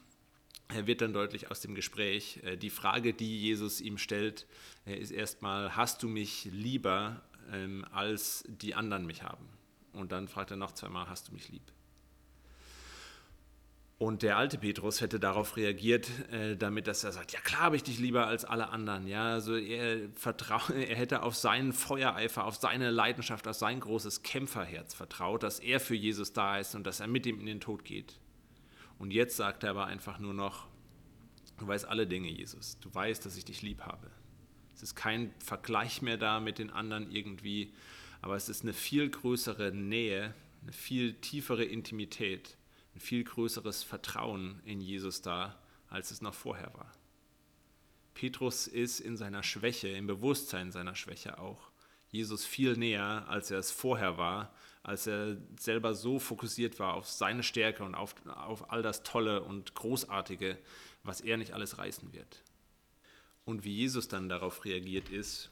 wird 0.73 1.01
dann 1.01 1.13
deutlich 1.13 1.51
aus 1.51 1.61
dem 1.61 1.75
Gespräch. 1.75 2.39
Äh, 2.41 2.57
die 2.57 2.71
Frage, 2.71 3.13
die 3.13 3.39
Jesus 3.39 3.79
ihm 3.79 3.99
stellt, 3.99 4.47
äh, 4.87 4.97
ist 4.97 5.11
erstmal, 5.11 5.75
hast 5.75 6.01
du 6.01 6.07
mich 6.07 6.45
lieber, 6.45 7.21
ähm, 7.51 7.85
als 7.91 8.43
die 8.47 8.73
anderen 8.73 9.05
mich 9.05 9.21
haben. 9.21 9.47
Und 9.93 10.11
dann 10.11 10.27
fragt 10.27 10.49
er 10.49 10.57
noch 10.57 10.71
zweimal, 10.71 11.07
hast 11.07 11.27
du 11.27 11.33
mich 11.33 11.49
lieb? 11.49 11.71
Und 13.99 14.21
der 14.21 14.37
alte 14.37 14.59
Petrus 14.59 15.01
hätte 15.01 15.19
darauf 15.19 15.57
reagiert, 15.57 16.07
äh, 16.31 16.55
damit, 16.55 16.85
dass 16.85 17.03
er 17.03 17.11
sagt, 17.11 17.31
ja 17.31 17.39
klar 17.39 17.61
habe 17.61 17.75
ich 17.75 17.83
dich 17.83 17.97
lieber 17.97 18.27
als 18.27 18.45
alle 18.45 18.69
anderen. 18.69 19.07
Ja, 19.07 19.33
also 19.33 19.55
er, 19.55 20.09
vertrau, 20.13 20.61
er 20.73 20.95
hätte 20.95 21.23
auf 21.23 21.35
seinen 21.35 21.73
Feuereifer, 21.73 22.45
auf 22.45 22.57
seine 22.57 22.91
Leidenschaft, 22.91 23.47
auf 23.47 23.55
sein 23.55 23.79
großes 23.79 24.21
Kämpferherz 24.21 24.93
vertraut, 24.93 25.41
dass 25.41 25.59
er 25.59 25.79
für 25.79 25.95
Jesus 25.95 26.31
da 26.31 26.59
ist 26.59 26.75
und 26.75 26.85
dass 26.85 26.99
er 26.99 27.07
mit 27.07 27.25
ihm 27.25 27.39
in 27.39 27.47
den 27.47 27.59
Tod 27.59 27.83
geht. 27.83 28.19
Und 28.99 29.11
jetzt 29.11 29.35
sagt 29.35 29.63
er 29.63 29.71
aber 29.71 29.87
einfach 29.87 30.19
nur 30.19 30.33
noch, 30.33 30.67
du 31.57 31.67
weißt 31.67 31.85
alle 31.85 32.05
Dinge, 32.05 32.29
Jesus. 32.29 32.77
Du 32.79 32.93
weißt, 32.93 33.25
dass 33.25 33.35
ich 33.35 33.45
dich 33.45 33.63
lieb 33.63 33.81
habe. 33.81 34.11
Es 34.75 34.83
ist 34.83 34.95
kein 34.95 35.33
Vergleich 35.39 36.03
mehr 36.03 36.17
da 36.17 36.39
mit 36.39 36.59
den 36.59 36.69
anderen 36.69 37.11
irgendwie, 37.11 37.73
aber 38.21 38.35
es 38.35 38.47
ist 38.47 38.61
eine 38.61 38.73
viel 38.73 39.09
größere 39.09 39.71
Nähe, 39.71 40.35
eine 40.61 40.71
viel 40.71 41.15
tiefere 41.15 41.63
Intimität 41.63 42.56
ein 42.97 42.99
viel 42.99 43.23
größeres 43.23 43.83
Vertrauen 43.83 44.59
in 44.65 44.81
Jesus 44.81 45.21
da, 45.21 45.55
als 45.87 46.09
es 46.09 46.21
noch 46.21 46.33
vorher 46.33 46.73
war. 46.73 46.91
Petrus 48.15 48.65
ist 48.65 48.99
in 48.99 49.17
seiner 49.17 49.43
Schwäche, 49.43 49.89
im 49.89 50.07
Bewusstsein 50.07 50.71
seiner 50.71 50.95
Schwäche 50.95 51.37
auch, 51.37 51.69
Jesus 52.09 52.43
viel 52.43 52.75
näher, 52.75 53.25
als 53.27 53.51
er 53.51 53.59
es 53.59 53.69
vorher 53.69 54.17
war, 54.17 54.51
als 54.81 55.05
er 55.05 55.37
selber 55.59 55.93
so 55.93 56.17
fokussiert 56.17 56.79
war 56.79 56.95
auf 56.95 57.07
seine 57.07 57.43
Stärke 57.43 57.83
und 57.83 57.93
auf, 57.93 58.15
auf 58.25 58.71
all 58.71 58.81
das 58.81 59.03
Tolle 59.03 59.43
und 59.43 59.75
Großartige, 59.75 60.57
was 61.03 61.21
er 61.21 61.37
nicht 61.37 61.53
alles 61.53 61.77
reißen 61.77 62.13
wird. 62.13 62.41
Und 63.45 63.63
wie 63.63 63.75
Jesus 63.75 64.07
dann 64.07 64.27
darauf 64.27 64.65
reagiert 64.65 65.09
ist, 65.09 65.51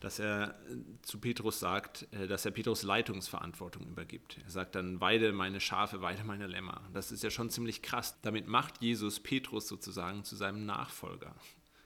dass 0.00 0.18
er 0.18 0.50
äh, 0.70 0.76
zu 1.02 1.18
Petrus 1.18 1.58
sagt, 1.60 2.06
äh, 2.12 2.26
dass 2.26 2.44
er 2.44 2.52
Petrus 2.52 2.82
Leitungsverantwortung 2.82 3.86
übergibt. 3.86 4.38
Er 4.44 4.50
sagt 4.50 4.74
dann, 4.74 5.00
weide 5.00 5.32
meine 5.32 5.60
Schafe, 5.60 6.00
weide 6.00 6.24
meine 6.24 6.46
Lämmer. 6.46 6.88
Das 6.92 7.12
ist 7.12 7.22
ja 7.22 7.30
schon 7.30 7.50
ziemlich 7.50 7.82
krass. 7.82 8.20
Damit 8.22 8.46
macht 8.46 8.80
Jesus 8.80 9.20
Petrus 9.20 9.68
sozusagen 9.68 10.24
zu 10.24 10.36
seinem 10.36 10.66
Nachfolger. 10.66 11.34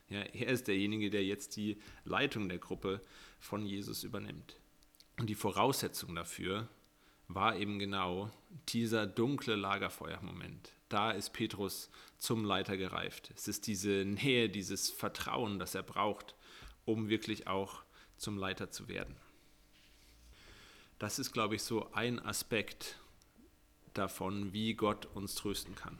Ja, 0.08 0.20
er 0.20 0.48
ist 0.48 0.68
derjenige, 0.68 1.08
der 1.08 1.24
jetzt 1.24 1.56
die 1.56 1.78
Leitung 2.04 2.48
der 2.48 2.58
Gruppe 2.58 3.00
von 3.38 3.64
Jesus 3.64 4.04
übernimmt. 4.04 4.60
Und 5.18 5.30
die 5.30 5.34
Voraussetzung 5.34 6.14
dafür 6.14 6.68
war 7.28 7.56
eben 7.56 7.78
genau 7.78 8.30
dieser 8.68 9.06
dunkle 9.06 9.56
Lagerfeuermoment. 9.56 10.72
Da 10.90 11.12
ist 11.12 11.30
Petrus 11.30 11.90
zum 12.18 12.44
Leiter 12.44 12.76
gereift. 12.76 13.32
Es 13.34 13.48
ist 13.48 13.66
diese 13.66 14.04
Nähe, 14.04 14.50
dieses 14.50 14.90
Vertrauen, 14.90 15.58
das 15.58 15.74
er 15.74 15.82
braucht, 15.82 16.34
um 16.84 17.08
wirklich 17.08 17.46
auch 17.46 17.81
zum 18.22 18.38
Leiter 18.38 18.70
zu 18.70 18.88
werden. 18.88 19.16
Das 20.98 21.18
ist, 21.18 21.32
glaube 21.32 21.56
ich, 21.56 21.62
so 21.62 21.92
ein 21.92 22.20
Aspekt 22.20 22.98
davon, 23.92 24.52
wie 24.52 24.74
Gott 24.74 25.06
uns 25.06 25.34
trösten 25.34 25.74
kann. 25.74 25.98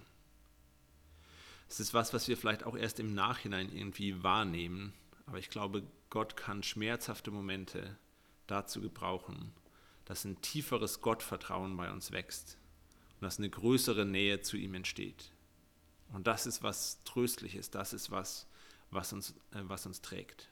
Es 1.69 1.81
ist 1.81 1.95
was, 1.95 2.15
was 2.15 2.29
wir 2.29 2.37
vielleicht 2.37 2.65
auch 2.65 2.77
erst 2.77 3.01
im 3.01 3.15
Nachhinein 3.15 3.75
irgendwie 3.75 4.23
wahrnehmen, 4.23 4.93
aber 5.27 5.39
ich 5.39 5.51
glaube, 5.51 5.83
Gott 6.11 6.37
kann 6.37 6.63
schmerzhafte 6.63 7.31
Momente 7.31 7.97
dazu 8.47 8.81
gebrauchen, 8.81 9.53
dass 10.05 10.25
ein 10.25 10.41
tieferes 10.43 11.01
Gottvertrauen 11.01 11.77
bei 11.77 11.91
uns 11.91 12.13
wächst 12.13 12.59
und 13.15 13.23
dass 13.23 13.39
eine 13.39 13.51
größere 13.51 14.05
Nähe 14.05 14.43
zu 14.43 14.57
ihm 14.57 14.75
entsteht. 14.75 15.33
Und 16.13 16.27
das 16.27 16.47
ist 16.47 16.63
was 16.63 17.03
Tröstliches, 17.05 17.71
das 17.71 17.93
ist 17.93 18.11
was, 18.11 18.47
was 18.91 19.13
uns, 19.13 19.31
äh, 19.53 19.63
was 19.63 19.87
uns 19.87 20.03
trägt. 20.03 20.52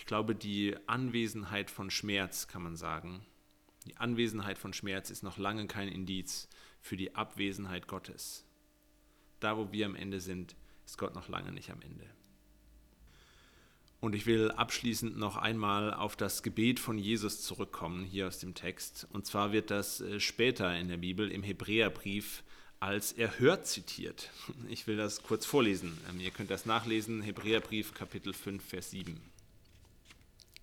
Ich 0.00 0.06
glaube, 0.06 0.34
die 0.34 0.74
Anwesenheit 0.86 1.70
von 1.70 1.90
Schmerz, 1.90 2.48
kann 2.48 2.62
man 2.62 2.74
sagen, 2.74 3.20
die 3.86 3.98
Anwesenheit 3.98 4.56
von 4.56 4.72
Schmerz 4.72 5.10
ist 5.10 5.22
noch 5.22 5.36
lange 5.36 5.66
kein 5.66 5.88
Indiz 5.88 6.48
für 6.80 6.96
die 6.96 7.14
Abwesenheit 7.14 7.86
Gottes. 7.86 8.46
Da, 9.40 9.58
wo 9.58 9.72
wir 9.72 9.84
am 9.84 9.94
Ende 9.94 10.20
sind, 10.20 10.56
ist 10.86 10.96
Gott 10.96 11.14
noch 11.14 11.28
lange 11.28 11.52
nicht 11.52 11.70
am 11.70 11.82
Ende. 11.82 12.06
Und 14.00 14.14
ich 14.14 14.24
will 14.24 14.50
abschließend 14.50 15.18
noch 15.18 15.36
einmal 15.36 15.92
auf 15.92 16.16
das 16.16 16.42
Gebet 16.42 16.80
von 16.80 16.96
Jesus 16.96 17.42
zurückkommen, 17.42 18.02
hier 18.02 18.26
aus 18.26 18.38
dem 18.38 18.54
Text. 18.54 19.06
Und 19.12 19.26
zwar 19.26 19.52
wird 19.52 19.70
das 19.70 20.00
äh, 20.00 20.18
später 20.18 20.74
in 20.78 20.88
der 20.88 20.96
Bibel 20.96 21.30
im 21.30 21.42
Hebräerbrief 21.42 22.42
als 22.80 23.12
erhört 23.12 23.66
zitiert. 23.66 24.30
Ich 24.70 24.86
will 24.86 24.96
das 24.96 25.22
kurz 25.22 25.44
vorlesen. 25.44 25.98
Ähm, 26.08 26.20
ihr 26.20 26.30
könnt 26.30 26.50
das 26.50 26.64
nachlesen, 26.64 27.20
Hebräerbrief 27.20 27.92
Kapitel 27.92 28.32
5, 28.32 28.64
Vers 28.64 28.92
7. 28.92 29.20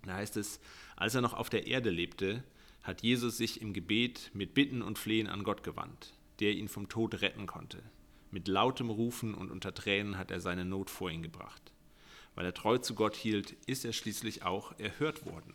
Da 0.08 0.15
heißt 0.15 0.38
es, 0.38 0.60
als 0.96 1.15
er 1.15 1.22
noch 1.22 1.34
auf 1.34 1.50
der 1.50 1.67
Erde 1.67 1.89
lebte, 1.89 2.43
hat 2.82 3.04
Jesus 3.04 3.38
sich 3.38 3.62
im 3.62 3.74
Gebet 3.74 4.32
mit 4.34 4.54
Bitten 4.54 4.82
und 4.82 4.98
Flehen 4.98 5.28
an 5.28 5.43
Gott 5.43 5.63
gewandt, 5.63 6.13
der 6.39 6.54
ihn 6.54 6.70
vom 6.70 6.88
Tod 6.88 7.22
retten 7.22 7.46
konnte. 7.46 7.84
Mit 8.32 8.48
lautem 8.48 8.89
Rufen 8.89 9.34
und 9.34 9.52
unter 9.52 9.74
Tränen 9.74 10.17
hat 10.17 10.32
er 10.32 10.39
seine 10.39 10.65
Not 10.65 10.89
vor 10.89 11.12
ihn 11.12 11.24
gebracht. 11.24 11.74
Weil 12.36 12.46
er 12.46 12.54
treu 12.54 12.78
zu 12.78 12.96
Gott 12.96 13.15
hielt, 13.15 13.52
ist 13.65 13.84
er 13.84 13.93
schließlich 13.93 14.43
auch 14.43 14.78
erhört 14.80 15.26
worden. 15.26 15.54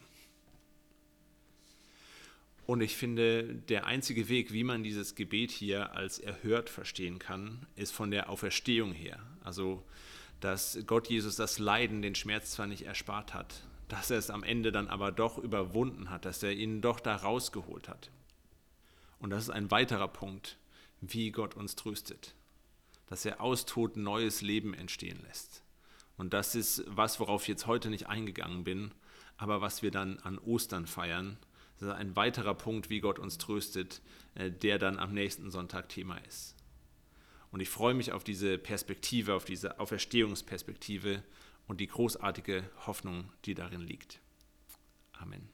Und 2.67 2.81
ich 2.81 2.97
finde, 2.97 3.55
der 3.55 3.87
einzige 3.87 4.29
Weg, 4.29 4.53
wie 4.53 4.65
man 4.65 4.83
dieses 4.83 5.15
Gebet 5.15 5.51
hier 5.51 5.95
als 5.95 6.19
erhört 6.19 6.71
verstehen 6.71 7.19
kann, 7.19 7.67
ist 7.77 7.93
von 7.93 8.11
der 8.11 8.31
Auferstehung 8.31 8.93
her. 8.93 9.19
Also, 9.43 9.83
dass 10.41 10.79
Gott 10.87 11.09
Jesus 11.09 11.37
das 11.37 11.59
Leiden, 11.59 12.03
den 12.03 12.15
Schmerz 12.15 12.53
zwar 12.53 12.67
nicht 12.67 12.83
erspart 12.83 13.35
hat, 13.35 13.63
dass 13.93 14.11
er 14.11 14.17
es 14.17 14.31
am 14.31 14.43
Ende 14.43 14.73
dann 14.73 14.89
aber 14.89 15.13
doch 15.13 15.37
überwunden 15.37 16.09
hat, 16.09 16.25
dass 16.25 16.43
er 16.43 16.53
ihn 16.53 16.81
doch 16.81 16.99
da 16.99 17.15
rausgeholt 17.15 17.91
hat. 17.91 18.11
Und 19.19 19.29
das 19.29 19.43
ist 19.45 19.51
ein 19.51 19.71
weiterer 19.71 20.09
Punkt, 20.09 20.57
wie 21.03 21.31
Gott 21.31 21.55
uns 21.55 21.77
tröstet, 21.77 22.35
dass 23.09 23.27
er 23.27 23.43
aus 23.43 23.67
Tod 23.67 23.99
neues 23.99 24.41
Leben 24.41 24.73
entstehen 24.73 25.21
lässt. 25.25 25.63
Und 26.17 26.33
das 26.33 26.55
ist 26.55 26.85
was, 26.87 27.21
worauf 27.21 27.43
ich 27.43 27.49
jetzt 27.49 27.67
heute 27.67 27.91
nicht 27.91 28.07
eingegangen 28.07 28.65
bin, 28.65 28.93
aber 29.37 29.61
was 29.61 29.83
wir 29.83 29.91
dann 29.91 30.19
an 30.21 30.39
Ostern 30.39 30.87
feiern. 30.87 31.37
Das 31.79 31.91
ist 31.91 31.95
ein 31.95 32.17
weiterer 32.17 32.55
Punkt, 32.55 32.89
wie 32.89 33.01
Gott 33.01 33.19
uns 33.19 33.37
tröstet, 33.37 34.01
äh, 34.37 34.51
der 34.51 34.79
dann 34.79 34.99
am 34.99 35.13
nächsten 35.13 35.51
Sonntag 35.51 35.91
Thema 35.91 36.17
ist. 36.27 36.57
Und 37.51 37.61
ich 37.61 37.69
freue 37.69 37.93
mich 37.93 38.13
auf 38.13 38.25
diese 38.25 38.57
Perspektive, 38.57 39.35
auf 39.35 39.45
diese 39.45 39.79
Auferstehungsperspektive 39.81 41.23
und 41.67 41.81
die 41.81 41.87
großartige 41.87 42.69
Hoffnung, 42.87 43.33
die 43.45 43.55
darin 43.55 43.81
liegt. 43.81 44.21
Amen. 45.13 45.52